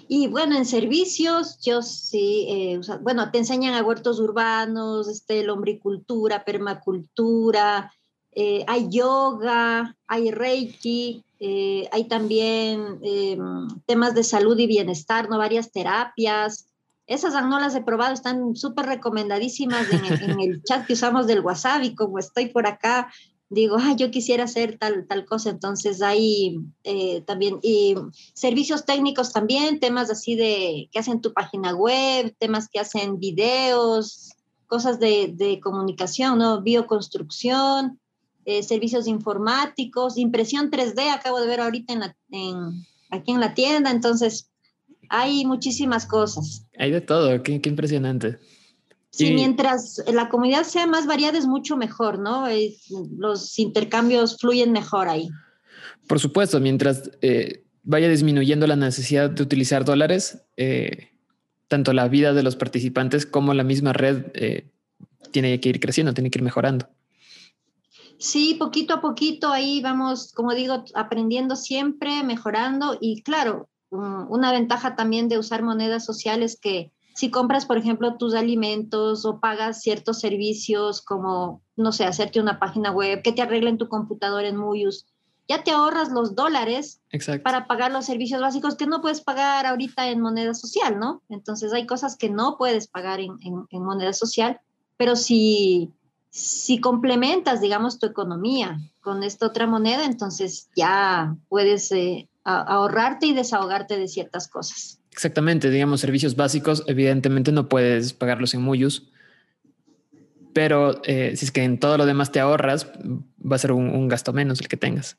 Y 0.06 0.28
bueno, 0.28 0.56
en 0.56 0.66
servicios, 0.66 1.58
yo 1.60 1.82
sí, 1.82 2.46
eh, 2.48 2.80
bueno, 3.00 3.30
te 3.30 3.38
enseñan 3.38 3.74
a 3.74 3.82
huertos 3.82 4.20
urbanos, 4.20 5.08
este, 5.08 5.42
lombricultura, 5.42 6.44
permacultura, 6.44 7.90
eh, 8.32 8.64
hay 8.66 8.88
yoga, 8.90 9.96
hay 10.06 10.30
reiki, 10.30 11.24
eh, 11.38 11.88
hay 11.92 12.04
también 12.04 12.98
eh, 13.02 13.38
temas 13.86 14.14
de 14.14 14.24
salud 14.24 14.58
y 14.58 14.66
bienestar, 14.66 15.28
¿no? 15.28 15.38
Varias 15.38 15.70
terapias. 15.70 16.66
Esas 17.06 17.34
no 17.46 17.60
las 17.60 17.74
he 17.74 17.82
probado, 17.82 18.12
están 18.12 18.56
súper 18.56 18.86
recomendadísimas 18.86 19.86
en, 19.92 20.40
el 20.40 20.62
chat 20.62 20.86
que 20.86 20.94
usamos 20.94 21.26
del 21.26 21.40
WhatsApp 21.40 21.84
y 21.84 21.94
como 21.94 22.18
estoy 22.18 22.46
por 22.46 22.66
acá, 22.66 23.12
digo, 23.50 23.76
ah, 23.78 23.94
yo 23.96 24.10
quisiera 24.10 24.44
hacer 24.44 24.78
tal, 24.78 25.06
tal 25.06 25.24
cosa. 25.24 25.50
Entonces 25.50 26.02
hay 26.02 26.58
eh, 26.82 27.22
también 27.22 27.58
y 27.62 27.94
servicios 28.32 28.84
técnicos 28.84 29.32
también, 29.32 29.80
temas 29.80 30.10
así 30.10 30.36
de 30.36 30.88
que 30.92 30.98
hacen 30.98 31.20
tu 31.20 31.32
página 31.32 31.74
web, 31.74 32.34
temas 32.38 32.68
que 32.68 32.80
hacen 32.80 33.18
videos, 33.18 34.32
cosas 34.66 34.98
de, 34.98 35.32
de 35.34 35.60
comunicación, 35.60 36.38
¿no? 36.38 36.62
Bioconstrucción. 36.62 38.00
Eh, 38.46 38.62
servicios 38.62 39.06
informáticos, 39.06 40.18
impresión 40.18 40.70
3D, 40.70 41.14
acabo 41.14 41.40
de 41.40 41.46
ver 41.46 41.60
ahorita 41.60 41.94
en 42.30 42.84
aquí 43.14 43.32
en 43.32 43.40
la 43.40 43.54
tienda, 43.54 43.90
entonces 43.90 44.50
hay 45.08 45.44
muchísimas 45.44 46.06
cosas. 46.06 46.66
Hay 46.78 46.90
de 46.90 47.00
todo, 47.00 47.42
qué, 47.42 47.60
impresionante. 47.64 48.38
Sí, 49.16 49.32
mientras 49.32 50.02
la 50.12 50.28
comunidad 50.28 50.64
sea 50.64 50.86
más 50.86 51.06
variada 51.06 51.38
es 51.38 51.46
mucho 51.46 51.76
mejor, 51.76 52.18
¿no? 52.18 52.46
los 53.16 53.58
intercambios 53.58 54.38
fluyen 54.38 54.72
mejor 54.72 55.08
ahí. 55.08 55.28
Por 56.08 56.18
supuesto, 56.18 56.58
mientras 56.58 57.10
eh, 57.22 57.64
vaya 57.82 58.08
disminuyendo 58.08 58.66
la 58.66 58.76
necesidad 58.76 59.30
de 59.30 59.42
utilizar 59.42 59.84
dólares, 59.84 60.42
eh, 60.56 61.10
tanto 61.68 61.92
la 61.92 62.08
vida 62.08 62.32
de 62.32 62.42
los 62.42 62.56
participantes 62.56 63.24
como 63.24 63.54
la 63.54 63.62
misma 63.62 63.92
red 63.92 64.24
tiene 65.30 65.60
que 65.60 65.68
ir 65.68 65.80
creciendo, 65.80 66.12
tiene 66.12 66.30
que 66.30 66.38
ir 66.38 66.44
mejorando. 66.44 66.88
Sí, 68.18 68.54
poquito 68.58 68.94
a 68.94 69.00
poquito 69.00 69.50
ahí 69.50 69.80
vamos, 69.80 70.32
como 70.32 70.54
digo, 70.54 70.84
aprendiendo 70.94 71.56
siempre, 71.56 72.22
mejorando 72.22 72.96
y 73.00 73.22
claro, 73.22 73.68
una 73.90 74.52
ventaja 74.52 74.96
también 74.96 75.28
de 75.28 75.38
usar 75.38 75.62
monedas 75.62 76.04
sociales 76.04 76.58
que 76.60 76.90
si 77.14 77.30
compras, 77.30 77.64
por 77.64 77.78
ejemplo, 77.78 78.16
tus 78.16 78.34
alimentos 78.34 79.24
o 79.24 79.40
pagas 79.40 79.80
ciertos 79.80 80.20
servicios 80.20 81.00
como, 81.00 81.62
no 81.76 81.92
sé, 81.92 82.04
hacerte 82.04 82.40
una 82.40 82.58
página 82.58 82.90
web, 82.90 83.22
que 83.22 83.32
te 83.32 83.42
arreglen 83.42 83.78
tu 83.78 83.88
computadora 83.88 84.48
en 84.48 84.56
Muyus, 84.56 85.06
ya 85.48 85.62
te 85.62 85.70
ahorras 85.70 86.10
los 86.10 86.34
dólares 86.34 87.00
para 87.42 87.66
pagar 87.66 87.92
los 87.92 88.06
servicios 88.06 88.40
básicos 88.40 88.76
que 88.76 88.86
no 88.86 89.00
puedes 89.00 89.20
pagar 89.20 89.66
ahorita 89.66 90.08
en 90.08 90.20
moneda 90.20 90.54
social, 90.54 90.98
¿no? 90.98 91.22
Entonces 91.28 91.72
hay 91.72 91.86
cosas 91.86 92.16
que 92.16 92.30
no 92.30 92.56
puedes 92.56 92.88
pagar 92.88 93.20
en, 93.20 93.36
en 93.42 93.82
moneda 93.82 94.12
social, 94.12 94.60
pero 94.96 95.16
si 95.16 95.92
si 96.34 96.80
complementas, 96.80 97.60
digamos, 97.60 98.00
tu 98.00 98.06
economía 98.06 98.76
con 99.00 99.22
esta 99.22 99.46
otra 99.46 99.68
moneda, 99.68 100.04
entonces 100.04 100.68
ya 100.74 101.36
puedes 101.48 101.92
eh, 101.92 102.28
ahorrarte 102.42 103.26
y 103.26 103.34
desahogarte 103.34 103.96
de 103.96 104.08
ciertas 104.08 104.48
cosas. 104.48 104.98
Exactamente, 105.14 105.70
digamos, 105.70 106.00
servicios 106.00 106.34
básicos, 106.34 106.82
evidentemente 106.88 107.52
no 107.52 107.68
puedes 107.68 108.12
pagarlos 108.12 108.52
en 108.52 108.62
Muyus, 108.62 109.12
pero 110.52 111.00
eh, 111.04 111.36
si 111.36 111.44
es 111.44 111.52
que 111.52 111.62
en 111.62 111.78
todo 111.78 111.96
lo 111.96 112.04
demás 112.04 112.32
te 112.32 112.40
ahorras, 112.40 112.90
va 113.40 113.54
a 113.54 113.58
ser 113.60 113.70
un, 113.70 114.08
gasto 114.08 114.32
menos 114.32 114.60
el 114.60 114.66
que 114.66 114.76
tengas. 114.76 115.16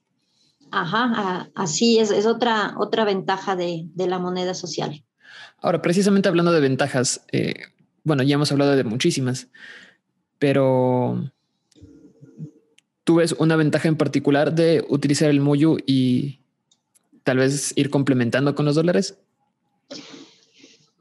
Ajá, 0.69 1.49
así 1.55 1.97
es, 1.97 2.11
es 2.11 2.25
otra, 2.25 2.75
otra 2.77 3.05
ventaja 3.05 3.55
de, 3.55 3.87
la 3.95 4.19
moneda 4.19 4.53
social. 4.53 5.05
Ahora, 5.61 5.81
precisamente 5.81 6.27
hablando 6.27 6.51
de 6.51 6.59
ventajas, 6.59 7.25
eh, 7.31 7.53
bueno, 8.03 8.21
ya 8.21 8.35
hemos 8.35 8.51
hablado 8.51 8.75
de 8.75 8.83
muchísimas, 8.83 9.47
pero 10.39 11.31
tú 13.05 13.15
ves 13.15 13.33
una 13.39 13.55
ventaja 13.55 13.87
en 13.87 13.95
particular 13.95 14.53
de 14.53 14.85
utilizar 14.89 15.29
el 15.29 15.39
Muyu 15.39 15.77
y 15.85 16.41
tal 17.23 17.37
vez 17.37 17.71
ir 17.77 17.89
complementando 17.89 18.55
con 18.55 18.65
los 18.65 18.75
dólares. 18.75 19.17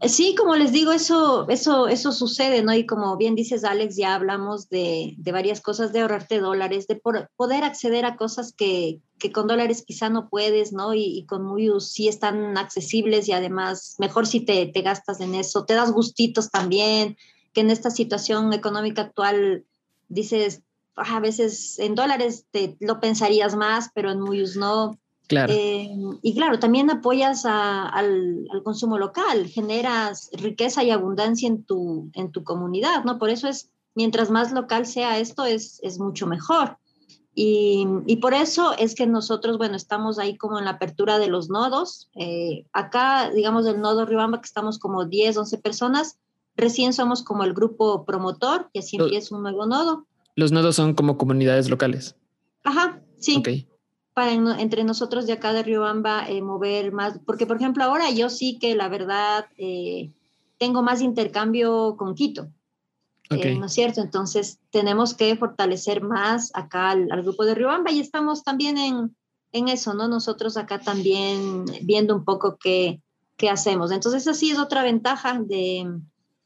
Sí, 0.09 0.35
como 0.35 0.55
les 0.55 0.73
digo, 0.73 0.93
eso, 0.93 1.49
eso, 1.49 1.89
eso 1.89 2.13
sucede, 2.13 2.63
¿no? 2.63 2.75
Y 2.75 2.85
como 2.85 3.17
bien 3.17 3.35
dices, 3.35 3.65
Alex, 3.65 3.97
ya 3.97 4.15
hablamos 4.15 4.69
de, 4.69 5.17
varias 5.33 5.63
cosas, 5.63 5.93
de 5.93 6.01
ahorrarte 6.01 6.41
dólares, 6.41 6.87
de 6.87 7.01
poder 7.37 7.65
acceder 7.65 8.05
a 8.05 8.17
cosas 8.17 8.53
que, 8.53 9.01
con 9.33 9.47
dólares 9.47 9.83
quizá 9.87 10.11
no 10.11 10.29
puedes, 10.29 10.73
¿no? 10.75 10.93
Y, 10.93 11.25
con 11.27 11.45
Muyu 11.45 11.81
sí 11.81 12.09
están 12.09 12.59
accesibles 12.59 13.29
y 13.29 13.33
además 13.33 13.97
mejor 13.99 14.27
si 14.27 14.41
te, 14.41 14.67
te 14.67 14.83
gastas 14.83 15.21
en 15.21 15.35
eso, 15.35 15.65
te 15.65 15.75
das 15.75 15.93
gustitos 15.93 16.51
también, 16.51 17.17
que 17.55 17.63
en 17.63 17.71
esta 17.71 17.91
situación 17.91 18.53
económica 18.53 19.03
actual 19.03 19.65
dices, 20.09 20.61
ah, 20.97 21.17
a 21.17 21.21
veces 21.21 21.79
en 21.79 21.95
dólares 21.95 22.45
te 22.51 22.77
lo 22.81 23.01
pensarías 23.01 23.57
más, 23.57 23.91
pero 23.95 24.11
en 24.11 24.21
Muyus 24.21 24.57
no. 24.57 24.99
Claro. 25.27 25.53
Eh, 25.53 25.91
y 26.23 26.35
claro, 26.35 26.59
también 26.59 26.91
apoyas 26.91 27.45
al, 27.47 28.47
consumo 28.63 28.99
local, 28.99 29.47
generas 29.47 30.31
riqueza 30.33 30.85
y 30.85 30.91
abundancia 30.91 31.49
en 31.49 31.65
tu, 31.65 32.11
en 32.13 32.31
tu 32.31 32.45
comunidad, 32.45 33.05
¿no? 33.05 33.19
Por 33.19 33.31
eso 33.31 33.49
es, 33.49 33.71
mientras 33.95 34.31
más 34.31 34.53
local 34.53 34.87
sea 34.87 35.19
esto, 35.19 35.45
es, 35.45 35.81
es 35.83 35.99
mucho 35.99 36.27
mejor. 36.27 36.77
Y, 37.37 37.87
y, 38.07 38.17
por 38.17 38.33
eso 38.33 38.75
es 38.79 38.95
que 38.95 39.07
nosotros, 39.07 39.59
bueno, 39.59 39.75
estamos 39.75 40.21
ahí 40.21 40.37
como 40.37 40.59
en 40.59 40.67
la 40.67 40.73
apertura 40.73 41.19
de 41.19 41.27
los 41.27 41.49
nodos. 41.49 42.09
Eh, 42.15 42.65
acá, 42.73 43.31
digamos, 43.31 43.65
del 43.65 43.81
nodo 43.81 44.07
Riobamba, 44.07 44.41
que 44.41 44.47
estamos 44.47 44.79
como 44.79 45.05
10, 45.05 45.39
11 45.39 45.59
personas, 45.59 46.19
recién 46.55 46.93
somos 46.93 47.25
como 47.25 47.43
el 47.43 47.53
grupo 47.53 48.05
promotor, 48.05 48.71
que 48.73 48.81
así 48.81 48.99
empieza 48.99 49.35
un 49.35 49.43
nuevo 49.43 49.67
nodo. 49.67 50.07
Los 50.37 50.53
nodos 50.53 50.77
son 50.77 50.95
como 50.95 51.19
comunidades 51.19 51.69
locales. 51.69 52.15
Ajá, 52.63 53.03
sí. 53.19 53.43
Para 54.15 54.33
entre 54.33 54.85
nosotros 54.85 55.27
de 55.27 55.33
acá 55.33 55.53
de 55.53 55.65
Riobamba 55.65 56.29
eh, 56.29 56.41
mover 56.41 56.93
más, 56.93 57.19
porque 57.27 57.47
por 57.47 57.57
ejemplo 57.57 57.83
ahora 57.83 58.11
yo 58.11 58.31
sí 58.31 58.59
que 58.61 58.77
la 58.77 58.89
verdad 58.89 59.47
eh, 59.59 60.13
tengo 60.57 60.83
más 60.83 61.03
intercambio 61.03 61.97
con 61.97 62.15
Quito. 62.15 62.49
Eh, 63.31 63.57
¿No 63.57 63.67
es 63.67 63.73
cierto? 63.73 64.01
Entonces 64.01 64.61
tenemos 64.71 65.15
que 65.15 65.35
fortalecer 65.35 66.03
más 66.03 66.53
acá 66.55 66.91
al, 66.91 67.09
grupo 67.23 67.45
de 67.45 67.57
Riobamba 67.57 67.91
y 67.91 67.99
estamos 67.99 68.45
también 68.45 68.79
en, 68.79 69.17
en, 69.51 69.69
eso, 69.69 69.95
¿no? 69.95 70.07
Nosotros 70.07 70.57
acá 70.57 70.79
también 70.79 71.65
viendo 71.83 72.15
un 72.15 72.25
poco 72.25 72.57
qué, 72.63 73.01
qué 73.37 73.51
hacemos. 73.51 73.91
Entonces 73.91 74.29
así 74.29 74.51
es 74.51 74.59
otra 74.59 74.85
ventaja 74.85 75.41
de... 75.41 75.91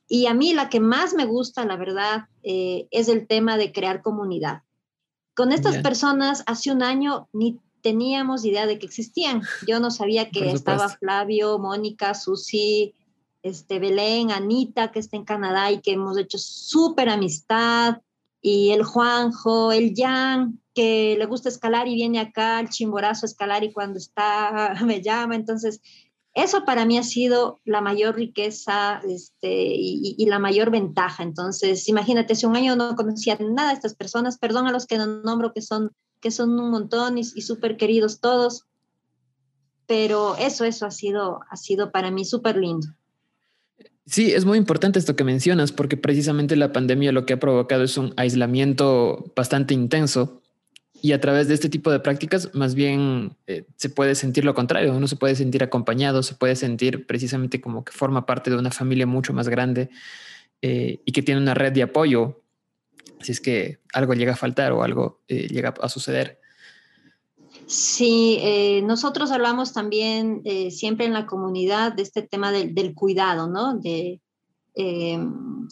Y 0.09 0.27
a 0.27 0.33
mí 0.33 0.55
la 0.55 0.71
que 0.71 0.81
más 0.81 1.13
me 1.13 1.27
gusta, 1.27 1.67
la 1.67 1.77
verdad, 1.77 2.29
es 2.43 3.09
el 3.09 3.27
tema 3.27 3.59
de 3.59 3.73
crear 3.73 4.01
comunidad. 4.01 4.63
Con 5.39 5.53
estas 5.53 5.79
personas 5.79 6.43
hace 6.47 6.73
un 6.73 6.83
año 6.83 7.29
ni 7.33 7.61
teníamos 7.81 8.45
idea 8.45 8.67
de 8.67 8.81
que 8.81 8.87
existían. 8.87 9.43
Yo 9.69 9.79
no 9.79 9.93
sabía 9.93 10.31
que 10.31 10.51
estaba 10.51 10.89
Flavio, 10.89 11.61
Mónica, 11.61 12.15
Susi, 12.15 12.93
este, 13.45 13.79
Belén, 13.79 14.33
Anita, 14.33 14.91
que 14.91 14.99
está 14.99 15.17
en 15.17 15.25
Canadá 15.25 15.71
y 15.71 15.81
que 15.81 15.93
hemos 15.93 16.19
hecho 16.19 16.39
súper 16.39 17.09
amistad, 17.09 17.99
y 18.41 18.71
el 18.71 18.83
Juanjo, 18.83 19.71
el 19.71 19.95
Jan, 19.97 20.61
que 20.75 21.17
le 21.17 21.27
gusta 21.27 21.49
escalar 21.49 21.87
y 21.87 21.95
viene 21.95 22.19
acá, 22.19 22.59
el 22.59 22.69
chimborazo 22.69 23.27
a 23.27 23.29
escalar 23.29 23.63
y 23.63 23.73
cuando 23.73 23.99
está 23.99 24.75
me 24.85 25.03
llama. 25.03 25.37
Entonces, 25.37 25.81
eso 26.43 26.65
para 26.65 26.87
mí 26.87 26.99
ha 26.99 27.03
sido 27.03 27.61
la 27.65 27.81
mayor 27.81 28.17
riqueza 28.17 29.01
este, 29.09 29.75
y, 29.77 30.25
la 30.27 30.39
mayor 30.39 30.71
ventaja. 30.71 31.23
Entonces, 31.23 31.89
imagínate, 31.89 32.35
hace 32.35 32.47
un 32.47 32.57
año 32.57 32.77
no 32.77 32.95
conocía 32.95 33.37
nada 33.41 33.71
de 33.71 33.75
estas 33.75 33.95
personas, 33.95 34.39
perdón 34.39 34.67
a 34.67 34.73
los 34.73 34.87
que 34.87 34.99
no 34.99 35.07
nombro, 35.07 35.53
que 35.53 35.63
son, 35.63 35.91
que 36.21 36.31
son 36.31 36.59
un 36.59 36.71
montón 36.71 37.19
y, 37.19 37.25
súper 37.25 37.77
queridos 37.77 38.21
todos, 38.21 38.67
pero 39.87 40.37
eso, 40.37 40.65
eso 40.65 40.87
ha 40.87 40.91
sido, 40.91 41.41
ha 41.51 41.57
sido 41.57 41.91
para 41.91 42.11
mí 42.11 42.25
súper 42.25 42.57
lindo. 42.57 42.87
Sí, 44.07 44.33
es 44.33 44.45
muy 44.45 44.59
importante 44.59 44.99
esto 44.99 45.17
que 45.17 45.25
mencionas, 45.25 45.73
porque 45.73 45.97
precisamente 45.97 46.57
la 46.57 46.73
pandemia 46.73 47.13
lo 47.13 47.27
que 47.27 47.35
ha 47.35 47.41
provocado 47.41 47.85
es 47.85 47.97
un 47.99 48.15
aislamiento 48.17 49.33
bastante 49.37 49.75
intenso 49.75 50.41
y 51.01 51.13
a 51.13 51.21
través 51.21 51.49
de 51.49 51.55
este 51.55 51.69
tipo 51.69 51.91
de 51.91 52.01
prácticas, 52.01 52.55
más 52.55 52.75
bien 52.75 53.37
eh, 53.47 53.65
se 53.77 53.89
puede 53.89 54.15
sentir 54.15 54.45
lo 54.45 54.55
contrario, 54.55 54.95
uno 54.95 55.07
se 55.07 55.17
puede 55.17 55.37
sentir 55.37 55.63
acompañado, 55.63 56.23
se 56.23 56.35
puede 56.35 56.57
sentir 56.57 57.07
precisamente 57.07 57.61
como 57.61 57.85
que 57.85 57.93
forma 57.93 58.27
parte 58.27 58.51
de 58.51 58.57
una 58.57 58.71
familia 58.71 59.07
mucho 59.07 59.33
más 59.33 59.49
grande 59.49 59.91
eh, 60.63 61.01
y 61.05 61.13
que 61.13 61.23
tiene 61.23 61.41
una 61.41 61.55
red 61.55 61.73
de 61.73 61.83
apoyo 61.83 62.43
si 63.21 63.33
es 63.33 63.41
que 63.41 63.81
algo 63.93 64.15
llega 64.15 64.33
a 64.33 64.37
faltar 64.37 64.73
o 64.73 64.83
algo 64.83 65.21
eh, 65.29 65.49
llega 65.49 65.75
a 65.81 65.89
suceder. 65.89 66.41
Sí, 67.67 68.41
nosotros 68.85 69.31
hablamos 69.31 69.75
también 69.75 70.43
siempre 70.71 71.05
en 71.05 71.13
la 71.13 71.27
comunidad 71.27 71.93
de 71.93 72.03
este 72.03 72.23
tema 72.23 72.51
del 72.51 72.95
cuidado, 72.95 73.47
¿no? 73.47 73.77
De 73.77 74.23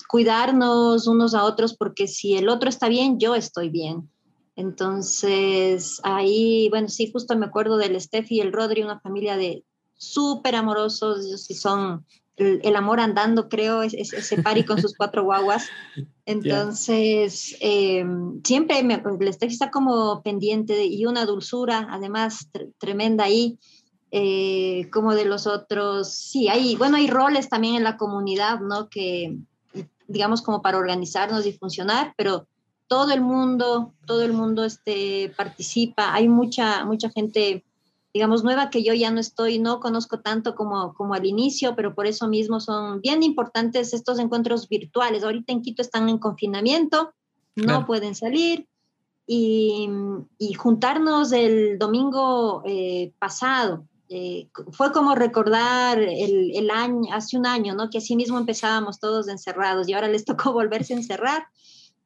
cuidarnos 0.07 1.07
unos 1.07 1.35
a 1.35 1.45
otros 1.45 1.75
porque 1.75 2.07
si 2.07 2.37
el 2.37 2.51
otro 2.51 2.69
está 2.69 2.89
bien, 2.89 3.19
yo 3.19 3.35
estoy 3.35 3.71
bien. 3.71 4.11
Entonces, 4.57 6.01
ahí, 6.03 6.69
bueno, 6.71 6.89
sí, 6.89 7.11
justo 7.13 7.37
me 7.37 7.47
acuerdo 7.47 7.77
del 7.77 8.01
Steph 8.01 8.33
y 8.33 8.41
el 8.41 8.53
Rodri, 8.53 8.83
una 8.83 8.99
familia 9.01 9.37
de 9.37 9.63
súper 9.99 10.55
amorosos, 10.57 11.27
ellos 11.27 11.45
sí 11.45 11.55
son 11.55 12.05
el, 12.37 12.77
amor 12.77 13.01
andando, 13.01 13.49
creo, 13.49 13.83
es, 13.83 13.95
ese 13.95 14.43
pari 14.43 14.65
con 14.65 14.81
sus 14.81 14.95
cuatro 14.97 15.25
guaguas. 15.25 15.69
Entonces, 16.27 17.57
em, 17.61 18.43
siempre 18.43 18.83
me, 18.83 19.03
el 19.21 19.33
Steph 19.33 19.53
está 19.53 19.71
como 19.71 20.23
pendiente 20.23 20.87
y 20.87 21.07
una 21.07 21.25
dulzura, 21.25 21.87
además, 21.91 22.49
tremenda 22.79 23.25
ahí. 23.25 23.59
Eh, 24.13 24.89
como 24.93 25.15
de 25.15 25.25
los 25.25 25.47
otros, 25.47 26.15
sí, 26.15 26.49
hay, 26.49 26.77
bueno, 26.77 26.97
hay 26.97 27.09
roles 27.09 27.49
también 27.49 27.75
en 27.75 27.85
la 27.85 27.97
comunidad, 27.97 28.61
¿no? 28.61 28.89
Que, 28.89 29.37
digamos, 30.07 30.43
como 30.43 30.63
para 30.63 30.79
organizarnos 30.79 31.45
y 31.45 31.53
funcionar, 31.53 32.15
pero 32.17 32.47
todo 32.89 33.13
el 33.13 33.21
mundo, 33.21 33.93
todo 34.07 34.23
el 34.23 34.33
mundo 34.33 34.65
este, 34.65 35.33
participa. 35.37 36.15
Hay 36.15 36.29
mucha, 36.29 36.85
mucha 36.85 37.11
gente, 37.11 37.65
digamos, 38.15 38.45
nueva 38.45 38.71
que 38.71 38.83
yo 38.83 38.95
ya 38.95 39.11
no 39.11 39.21
estoy, 39.21 39.59
no 39.59 39.81
conozco 39.81 40.21
tanto 40.21 40.55
como, 40.55 40.95
como 40.95 41.15
al 41.15 41.27
inicio, 41.27 41.75
pero 41.75 41.95
por 41.95 42.07
eso 42.07 42.29
mismo 42.29 42.61
son 42.61 43.01
bien 43.01 43.23
importantes 43.23 43.93
estos 43.93 44.19
encuentros 44.19 44.69
virtuales. 44.69 45.25
Ahorita 45.25 45.53
en 45.53 45.63
Quito 45.63 45.83
están 45.83 46.09
en 46.09 46.19
confinamiento, 46.19 47.13
no 47.57 47.87
pueden 47.87 48.15
salir. 48.15 48.69
Y, 49.29 49.89
juntarnos 50.57 51.33
el 51.33 51.79
domingo 51.79 52.63
eh, 52.65 53.13
pasado, 53.19 53.85
eh, 54.09 54.49
fue 54.71 54.93
como 54.93 55.17
recordar 55.17 55.99
el, 55.99 56.53
el, 56.55 56.71
año, 56.71 57.13
hace 57.13 57.37
un 57.37 57.45
año, 57.45 57.75
¿no? 57.75 57.91
Que 57.91 57.99
así 57.99 58.15
mismo 58.15 58.39
empezábamos 58.39 59.01
todos 59.01 59.27
encerrados 59.27 59.89
y 59.89 59.95
ahora 59.95 60.07
les 60.07 60.25
tocó 60.25 60.53
volverse 60.53 60.95
a 60.95 60.99
encerrar 60.99 61.49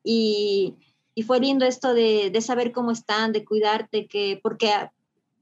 y, 0.05 0.75
y 1.15 1.23
fue 1.23 1.41
lindo 1.41 1.65
esto 1.65 1.95
de, 1.95 2.31
de, 2.31 2.41
saber 2.41 2.73
cómo 2.73 2.91
están, 2.91 3.33
de 3.33 3.45
cuidarte, 3.45 4.07
que, 4.07 4.41
porque 4.43 4.71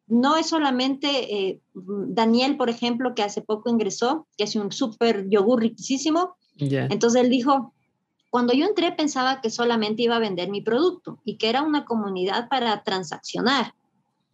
no 0.09 0.37
es 0.37 0.49
solamente 0.49 1.35
eh, 1.35 1.61
Daniel, 1.75 2.57
por 2.57 2.71
ejemplo, 2.71 3.14
que 3.14 3.23
hace 3.23 3.42
poco 3.42 3.71
ingresó, 3.71 4.27
que 4.37 4.44
hace 4.44 4.59
un 4.59 4.73
súper 4.73 5.29
yogur 5.29 5.61
riquísimo. 5.61 6.37
Entonces 6.59 7.23
él 7.23 7.31
dijo, 7.31 7.73
cuando 8.31 8.53
yo 8.53 8.66
entré 8.66 8.90
pensaba 8.90 9.40
que 9.40 9.51
solamente 9.51 10.03
iba 10.03 10.16
a 10.16 10.21
vender 10.21 10.51
mi 10.51 10.61
producto 10.61 11.21
y 11.25 11.37
que 11.37 11.49
era 11.49 11.62
una 11.62 11.85
comunidad 11.85 12.49
para 12.49 12.83
transaccionar, 12.83 13.75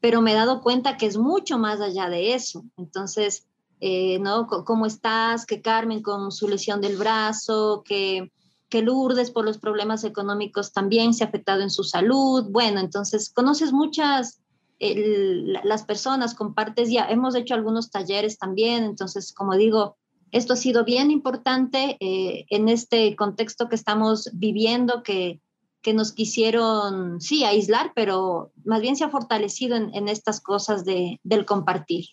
pero 0.01 0.23
me 0.23 0.33
he 0.33 0.35
dado 0.35 0.63
cuenta 0.63 0.97
que 0.97 1.07
es 1.07 1.19
mucho 1.19 1.59
más 1.59 1.81
allá 1.81 2.09
de 2.09 2.35
eso. 2.35 2.65
Entonces, 2.79 3.47
eh, 3.81 4.19
¿no? 4.21 4.47
¿Cómo 4.47 4.87
estás? 4.87 5.45
Que 5.45 5.61
Carmen 5.61 6.03
con 6.03 6.33
su 6.33 6.49
lesión 6.49 6.81
del 6.81 6.97
brazo, 6.97 7.83
que 7.85 8.31
que 8.75 8.83
Lourdes 8.83 9.31
por 9.31 9.45
los 9.45 9.59
problemas 9.59 10.03
económicos 10.03 10.73
también 10.73 11.15
se 11.15 11.23
ha 11.23 11.29
afectado 11.29 11.63
en 11.63 11.71
su 11.71 11.85
salud. 11.85 12.47
Bueno, 12.51 12.81
entonces 12.81 13.31
conoces 13.33 13.73
muchas, 13.73 14.41
las 14.81 15.85
personas, 15.85 16.35
compartes 16.35 16.91
ya, 16.91 17.05
hemos 17.05 17.37
hecho 17.37 17.55
algunos 17.55 17.93
talleres 17.93 18.37
también, 18.37 18.83
entonces 18.83 19.33
como 19.33 19.55
digo, 19.55 19.97
esto 20.33 20.55
ha 20.55 20.57
sido 20.57 20.85
bien 20.85 21.13
importante 21.13 21.97
eh, 22.01 22.47
en 22.51 22.69
este 22.69 23.15
contexto 23.15 23.69
que 23.69 23.77
estamos 23.77 24.29
viviendo, 24.33 25.05
que, 25.05 25.41
que 25.81 25.95
nos 25.95 26.11
quisieron, 26.11 27.21
sí, 27.21 27.45
aislar, 27.45 27.93
pero 27.95 28.51
más 28.65 28.81
bien 28.81 28.97
se 28.97 29.05
ha 29.05 29.09
fortalecido 29.09 29.77
en, 29.77 30.09
estas 30.09 30.41
cosas 30.41 30.85
de, 30.85 31.21
del 31.23 31.45
compartir. 31.45 32.07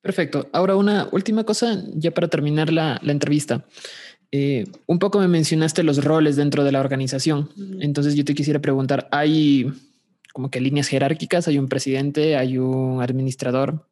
Perfecto. 0.00 0.48
Ahora 0.54 0.76
una 0.76 1.10
última 1.12 1.44
cosa, 1.44 1.76
ya 1.94 2.10
para 2.10 2.28
terminar 2.28 2.72
la, 2.72 2.98
la 3.02 3.12
entrevista. 3.12 3.66
Eh, 4.32 4.64
un 4.86 4.98
poco 4.98 5.18
me 5.18 5.28
mencionaste 5.28 5.82
los 5.82 6.04
roles 6.04 6.36
dentro 6.36 6.62
de 6.62 6.72
la 6.72 6.80
organización. 6.80 7.50
Entonces 7.80 8.14
yo 8.14 8.24
te 8.24 8.34
quisiera 8.34 8.60
preguntar, 8.60 9.08
¿hay 9.10 9.66
como 10.32 10.50
que 10.50 10.60
líneas 10.60 10.88
jerárquicas? 10.88 11.48
¿Hay 11.48 11.58
un 11.58 11.68
presidente? 11.68 12.36
¿Hay 12.36 12.58
un 12.58 13.02
administrador? 13.02 13.84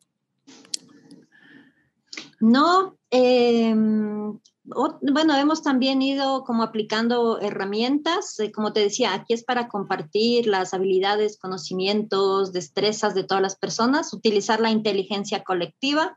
No, 2.40 2.96
em, 3.10 4.38
bueno, 4.64 5.36
hemos 5.36 5.62
también 5.62 6.02
ido 6.02 6.44
como 6.44 6.62
aplicando 6.62 7.40
herramientas, 7.40 8.38
eh, 8.38 8.52
como 8.52 8.72
te 8.72 8.80
decía, 8.80 9.14
aquí 9.14 9.34
es 9.34 9.42
para 9.42 9.66
compartir 9.66 10.46
las 10.46 10.72
habilidades, 10.72 11.36
conocimientos, 11.36 12.52
destrezas 12.52 13.16
de 13.16 13.24
todas 13.24 13.42
las 13.42 13.56
personas, 13.56 14.12
utilizar 14.12 14.60
la 14.60 14.70
inteligencia 14.70 15.42
colectiva 15.42 16.16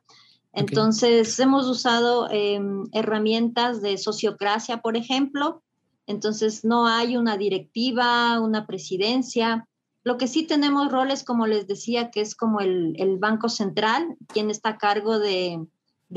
entonces, 0.54 1.39
hemos 1.39 1.68
usado 1.68 2.30
em, 2.30 2.84
herramientas 2.91 3.82
de 3.82 3.97
sociocracia, 3.97 4.82
por 4.82 4.97
ejemplo. 4.97 5.64
Entonces, 6.08 6.66
no 6.66 6.88
hay 6.88 7.16
una 7.16 7.38
directiva, 7.38 8.39
una 8.41 8.68
presidencia. 8.68 9.68
Lo 10.04 10.18
que 10.18 10.28
sí 10.28 10.43
tenemos 10.43 10.91
roles, 10.91 11.24
como 11.24 11.47
les 11.47 11.68
decía, 11.68 12.12
que 12.12 12.22
es 12.22 12.36
como 12.36 12.60
el, 12.60 13.18
Banco 13.20 13.47
Central, 13.47 14.18
quien 14.28 14.49
está 14.49 14.70
a 14.70 14.78
cargo 14.78 15.20
de, 15.20 15.66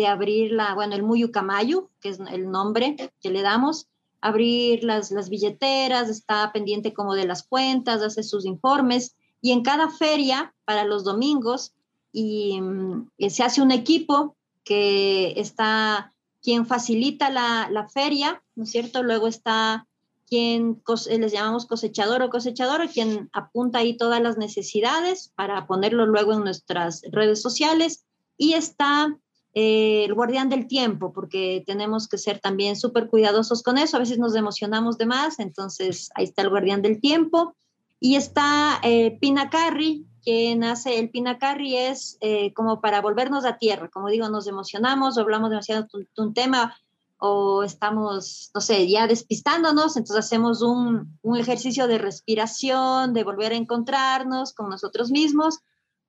abrir 0.08 0.50
la, 0.50 0.74
bueno, 0.74 0.96
el 0.96 1.04
Muyucamayu, 1.04 1.90
que 2.00 2.08
es 2.08 2.18
el 2.18 2.50
nombre 2.50 3.12
que 3.20 3.30
le 3.30 3.42
damos, 3.42 3.86
abrir 4.20 4.82
las, 4.82 5.12
las 5.12 5.28
billeteras, 5.28 6.08
está 6.08 6.50
pendiente 6.52 6.92
como 6.92 7.14
de 7.14 7.26
las 7.26 7.44
cuentas, 7.44 8.02
hace 8.02 8.24
sus 8.24 8.46
informes. 8.46 9.14
Y 9.40 9.52
en 9.52 9.62
cada 9.62 9.90
feria, 9.90 10.54
para 10.64 10.84
los 10.84 11.04
domingos, 11.04 11.74
y 12.14 12.60
mm, 12.60 13.08
se 13.28 13.42
hace 13.42 13.60
un 13.60 13.72
equipo 13.72 14.36
que 14.62 15.34
está 15.36 16.14
quien 16.42 16.64
facilita 16.64 17.28
la, 17.28 17.88
feria, 17.92 18.42
¿no 18.54 18.64
es 18.64 18.70
cierto? 18.70 19.02
Luego 19.02 19.26
está 19.26 19.86
quien 20.26 20.82
les 21.08 21.32
llamamos 21.32 21.66
cosechador 21.66 22.22
o 22.22 22.30
cosechadora, 22.30 22.86
quien 22.88 23.28
apunta 23.32 23.78
ahí 23.78 23.96
todas 23.96 24.22
las 24.22 24.38
necesidades 24.38 25.32
para 25.34 25.66
ponerlo 25.66 26.06
luego 26.06 26.32
en 26.32 26.44
nuestras 26.44 27.02
redes 27.10 27.42
sociales. 27.42 28.04
Y 28.36 28.52
está 28.52 29.16
eh, 29.54 30.04
el 30.04 30.14
guardián 30.14 30.48
del 30.48 30.66
tiempo, 30.66 31.12
porque 31.12 31.64
tenemos 31.66 32.08
que 32.08 32.18
ser 32.18 32.38
también 32.38 32.76
súper 32.76 33.08
cuidadosos 33.08 33.62
con 33.62 33.76
eso. 33.76 33.96
A 33.96 34.00
veces 34.00 34.18
nos 34.18 34.36
emocionamos 34.36 34.98
de 34.98 35.06
más, 35.06 35.40
entonces 35.40 36.10
ahí 36.14 36.24
está 36.24 36.42
el 36.42 36.50
guardián 36.50 36.82
del 36.82 37.00
tiempo. 37.00 37.56
Y 38.00 38.16
está 38.16 38.80
eh, 38.82 39.18
Pina 39.20 39.50
Carri, 39.50 40.06
quien 40.24 40.64
hace 40.64 40.98
el 40.98 41.10
Pina 41.10 41.38
Carri 41.38 41.76
es 41.76 42.16
eh, 42.20 42.52
como 42.54 42.80
para 42.80 43.00
volvernos 43.00 43.44
a 43.44 43.58
tierra. 43.58 43.88
Como 43.88 44.08
digo, 44.08 44.28
nos 44.28 44.46
emocionamos 44.46 45.16
o 45.16 45.20
hablamos 45.20 45.50
demasiado 45.50 45.86
de 45.92 46.22
un 46.22 46.34
tema 46.34 46.74
o 47.18 47.62
estamos, 47.62 48.50
no 48.54 48.60
sé, 48.60 48.88
ya 48.88 49.06
despistándonos, 49.06 49.96
entonces 49.96 50.26
hacemos 50.26 50.60
un, 50.62 51.18
un 51.22 51.36
ejercicio 51.36 51.86
de 51.86 51.98
respiración, 51.98 53.14
de 53.14 53.24
volver 53.24 53.52
a 53.52 53.56
encontrarnos 53.56 54.52
con 54.52 54.68
nosotros 54.68 55.10
mismos 55.10 55.60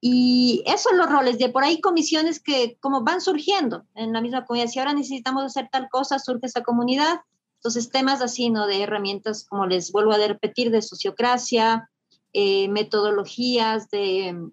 y 0.07 0.61
eso 0.67 0.89
son 0.89 0.99
los 0.99 1.09
roles, 1.09 1.39
de 1.39 1.49
por 1.49 1.63
ahí 1.63 1.81
comisiones 1.81 2.39
que 2.39 2.77
como 2.79 3.01
van 3.01 3.21
surgiendo 3.21 3.85
en 3.95 4.13
la 4.13 4.21
misma 4.21 4.45
comunidad. 4.45 4.69
Si 4.69 4.77
ahora 4.77 4.93
necesitamos 4.93 5.43
hacer 5.43 5.67
tal 5.71 5.89
cosa, 5.89 6.19
surge 6.19 6.45
esa 6.45 6.61
comunidad. 6.61 7.21
Entonces, 7.55 7.89
temas 7.89 8.21
así, 8.21 8.51
¿no? 8.51 8.67
De 8.67 8.83
herramientas, 8.83 9.45
como 9.49 9.65
les 9.65 9.91
vuelvo 9.91 10.11
a 10.11 10.17
repetir, 10.17 10.69
de 10.69 10.83
sociocracia, 10.83 11.89
eh, 12.37 12.67
metodologías 12.67 13.89
de, 13.89 14.49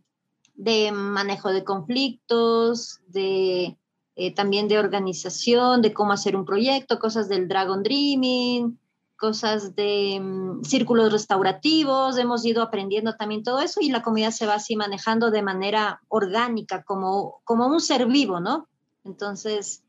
de, 0.54 0.92
manejo 0.92 1.52
de 1.52 1.64
conflictos, 1.64 3.00
de, 3.08 3.76
eh, 4.14 4.32
también 4.32 4.68
de 4.68 4.78
organización, 4.78 5.82
de 5.82 5.92
cómo 5.92 6.12
hacer 6.12 6.36
un 6.36 6.44
proyecto, 6.44 7.00
cosas 7.00 7.28
del 7.28 7.48
Dragon 7.48 7.82
Dreaming, 7.82 8.78
cosas 9.16 9.74
de 9.74 10.20
mm, 10.22 10.62
círculos 10.62 11.12
restaurativos, 11.12 12.18
hemos 12.18 12.44
ido 12.44 12.62
aprendiendo 12.62 13.16
también 13.16 13.42
todo 13.42 13.58
eso 13.58 13.80
y 13.80 13.90
la 13.90 14.02
comunidad 14.02 14.30
se 14.30 14.46
va 14.46 14.54
así 14.54 14.76
manejando 14.76 15.32
de 15.32 15.42
manera 15.42 16.02
orgánica, 16.06 16.84
como, 16.84 17.40
como 17.42 17.66
un 17.66 17.80
ser 17.80 18.06
vivo, 18.06 18.38
¿no? 18.38 18.68
Entonces, 19.02 19.82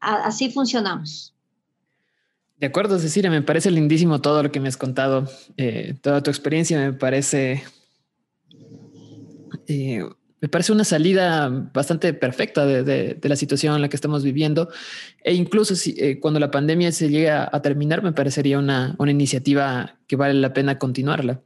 así 0.00 0.50
funcionamos. 0.50 1.34
De 2.62 2.68
acuerdo, 2.68 3.00
Cecilia, 3.00 3.28
me 3.28 3.42
parece 3.42 3.72
lindísimo 3.72 4.20
todo 4.20 4.40
lo 4.40 4.52
que 4.52 4.60
me 4.60 4.68
has 4.68 4.76
contado, 4.76 5.28
eh, 5.56 5.94
toda 6.00 6.22
tu 6.22 6.30
experiencia 6.30 6.78
me 6.78 6.92
parece 6.92 7.64
eh, 9.66 10.04
me 10.40 10.48
parece 10.48 10.70
una 10.70 10.84
salida 10.84 11.48
bastante 11.74 12.14
perfecta 12.14 12.64
de, 12.64 13.18
la 13.20 13.34
situación 13.34 13.74
en 13.74 13.82
la 13.82 13.88
que 13.88 13.96
estamos 13.96 14.22
viviendo. 14.22 14.68
E 15.24 15.34
incluso 15.34 15.74
si, 15.74 15.96
eh, 15.98 16.20
cuando 16.20 16.38
la 16.38 16.52
pandemia 16.52 16.92
se 16.92 17.08
llega 17.08 17.50
a 17.52 17.62
terminar, 17.62 18.00
me 18.00 18.12
parecería 18.12 18.60
una, 18.60 18.96
iniciativa 19.08 19.98
que 20.06 20.14
vale 20.14 20.34
la 20.34 20.52
pena 20.52 20.78
continuarla. 20.78 21.42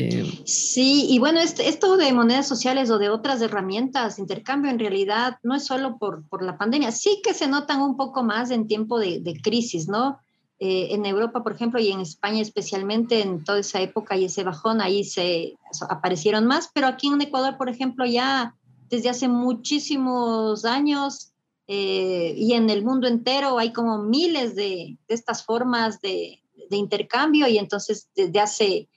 Eh, 0.00 0.42
sí, 0.44 1.06
y 1.08 1.18
bueno, 1.18 1.40
este, 1.40 1.68
esto 1.68 1.96
de 1.96 2.12
monedas 2.12 2.46
sociales 2.46 2.88
o 2.90 2.98
de 2.98 3.10
otras 3.10 3.40
herramientas, 3.42 4.18
intercambio 4.18 4.70
en 4.70 4.78
realidad 4.78 5.38
no 5.42 5.56
es 5.56 5.66
solo 5.66 5.98
por, 5.98 6.26
por 6.28 6.44
la 6.44 6.56
pandemia, 6.56 6.92
sí 6.92 7.20
que 7.22 7.34
se 7.34 7.48
notan 7.48 7.82
un 7.82 7.96
poco 7.96 8.22
más 8.22 8.52
en 8.52 8.68
tiempo 8.68 9.00
de, 9.00 9.20
de 9.20 9.40
crisis, 9.40 9.88
¿no? 9.88 10.18
Eh, 10.60 10.94
en 10.94 11.04
Europa, 11.04 11.42
por 11.42 11.52
ejemplo, 11.52 11.80
y 11.80 11.88
en 11.88 12.00
España 12.00 12.40
especialmente, 12.40 13.22
en 13.22 13.42
toda 13.42 13.58
esa 13.58 13.80
época 13.80 14.16
y 14.16 14.24
ese 14.26 14.44
bajón, 14.44 14.80
ahí 14.80 15.02
se 15.04 15.56
aparecieron 15.88 16.46
más, 16.46 16.70
pero 16.72 16.86
aquí 16.86 17.08
en 17.08 17.20
Ecuador, 17.20 17.56
por 17.56 17.68
ejemplo, 17.68 18.06
ya 18.06 18.54
desde 18.88 19.08
hace 19.08 19.28
muchísimos 19.28 20.64
años 20.64 21.32
eh, 21.66 22.34
y 22.36 22.54
en 22.54 22.70
el 22.70 22.84
mundo 22.84 23.06
entero 23.06 23.58
hay 23.58 23.72
como 23.72 23.98
miles 23.98 24.54
de, 24.54 24.96
de 25.06 25.14
estas 25.14 25.44
formas 25.44 26.00
de, 26.00 26.40
de, 26.70 26.76
intercambio 26.76 27.46
y 27.46 27.58
entonces 27.58 28.08
desde 28.16 28.40
hace 28.40 28.88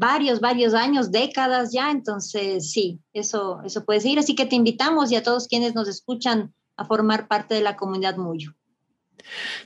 varios, 0.00 0.40
varios 0.40 0.72
años, 0.72 1.12
décadas 1.12 1.72
ya, 1.72 1.90
entonces 1.90 2.72
sí, 2.72 2.98
eso, 3.12 3.60
eso 3.66 3.84
puede 3.84 4.00
seguir. 4.00 4.18
Así 4.18 4.34
que 4.34 4.46
te 4.46 4.56
invitamos 4.56 5.12
y 5.12 5.16
a 5.16 5.22
todos 5.22 5.46
quienes 5.46 5.74
nos 5.74 5.88
escuchan 5.88 6.54
a 6.76 6.86
formar 6.86 7.28
parte 7.28 7.54
de 7.54 7.60
la 7.60 7.76
comunidad 7.76 8.16
Muyo. 8.16 8.54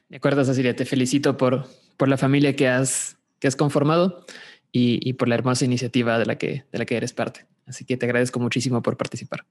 De 0.09 0.17
acuerdo, 0.17 0.45
Cecilia, 0.45 0.75
te 0.75 0.85
felicito 0.85 1.37
por, 1.37 1.69
por 1.97 2.09
la 2.09 2.19
familia 2.19 2.57
que 2.57 2.67
has, 2.67 3.17
que 3.39 3.47
has 3.47 3.55
conformado 3.55 4.27
y, 4.73 5.13
por 5.13 5.29
la 5.29 5.37
hermosa 5.37 5.65
iniciativa 5.65 6.19
de 6.19 6.27
la, 6.27 6.37
que, 6.37 6.65
de 6.73 6.79
la 6.79 6.85
que 6.85 6.97
eres 6.97 7.13
parte. 7.13 7.47
Así 7.65 7.85
que 7.85 7.97
te 7.97 8.07
agradezco 8.07 8.41
muchísimo 8.41 8.83
por 8.83 8.97
participar. 8.97 9.47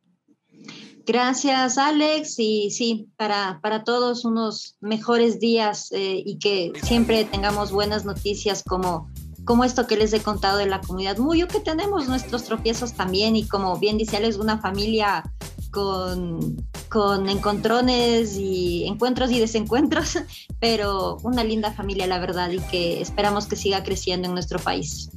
Gracias, 1.05 1.77
Alex. 1.77 2.35
Y 2.39 2.71
sí, 2.71 3.07
para, 3.15 3.61
para 3.61 3.85
todos 3.85 4.25
unos 4.25 4.75
mejores 4.81 5.39
días 5.39 5.93
eh, 5.93 6.21
y 6.25 6.39
que 6.39 6.73
siempre 6.83 7.23
tengamos 7.23 7.71
buenas 7.71 8.03
noticias 8.03 8.63
como, 8.67 9.09
como 9.45 9.63
esto 9.63 9.87
que 9.87 9.97
les 9.97 10.13
he 10.13 10.21
contado 10.21 10.57
de 10.57 10.65
la 10.65 10.81
comunidad 10.81 11.17
Muyo, 11.17 11.47
que 11.47 11.59
tenemos 11.59 12.07
nuestros 12.07 12.43
tropiezos 12.43 12.93
también 12.93 13.35
y 13.35 13.47
como 13.47 13.77
bien 13.77 13.97
dice 13.97 14.17
Alex, 14.17 14.37
una 14.37 14.59
familia 14.59 15.23
con, 15.71 16.67
con 16.89 17.27
encontrones 17.27 18.37
y 18.37 18.85
encuentros 18.85 19.31
y 19.31 19.39
desencuentros, 19.39 20.19
pero 20.59 21.17
una 21.23 21.43
linda 21.43 21.71
familia, 21.73 22.07
la 22.07 22.19
verdad, 22.19 22.51
y 22.51 22.59
que 22.59 23.01
esperamos 23.01 23.47
que 23.47 23.55
siga 23.55 23.83
creciendo 23.83 24.27
en 24.27 24.33
nuestro 24.33 24.59
país. 24.59 25.09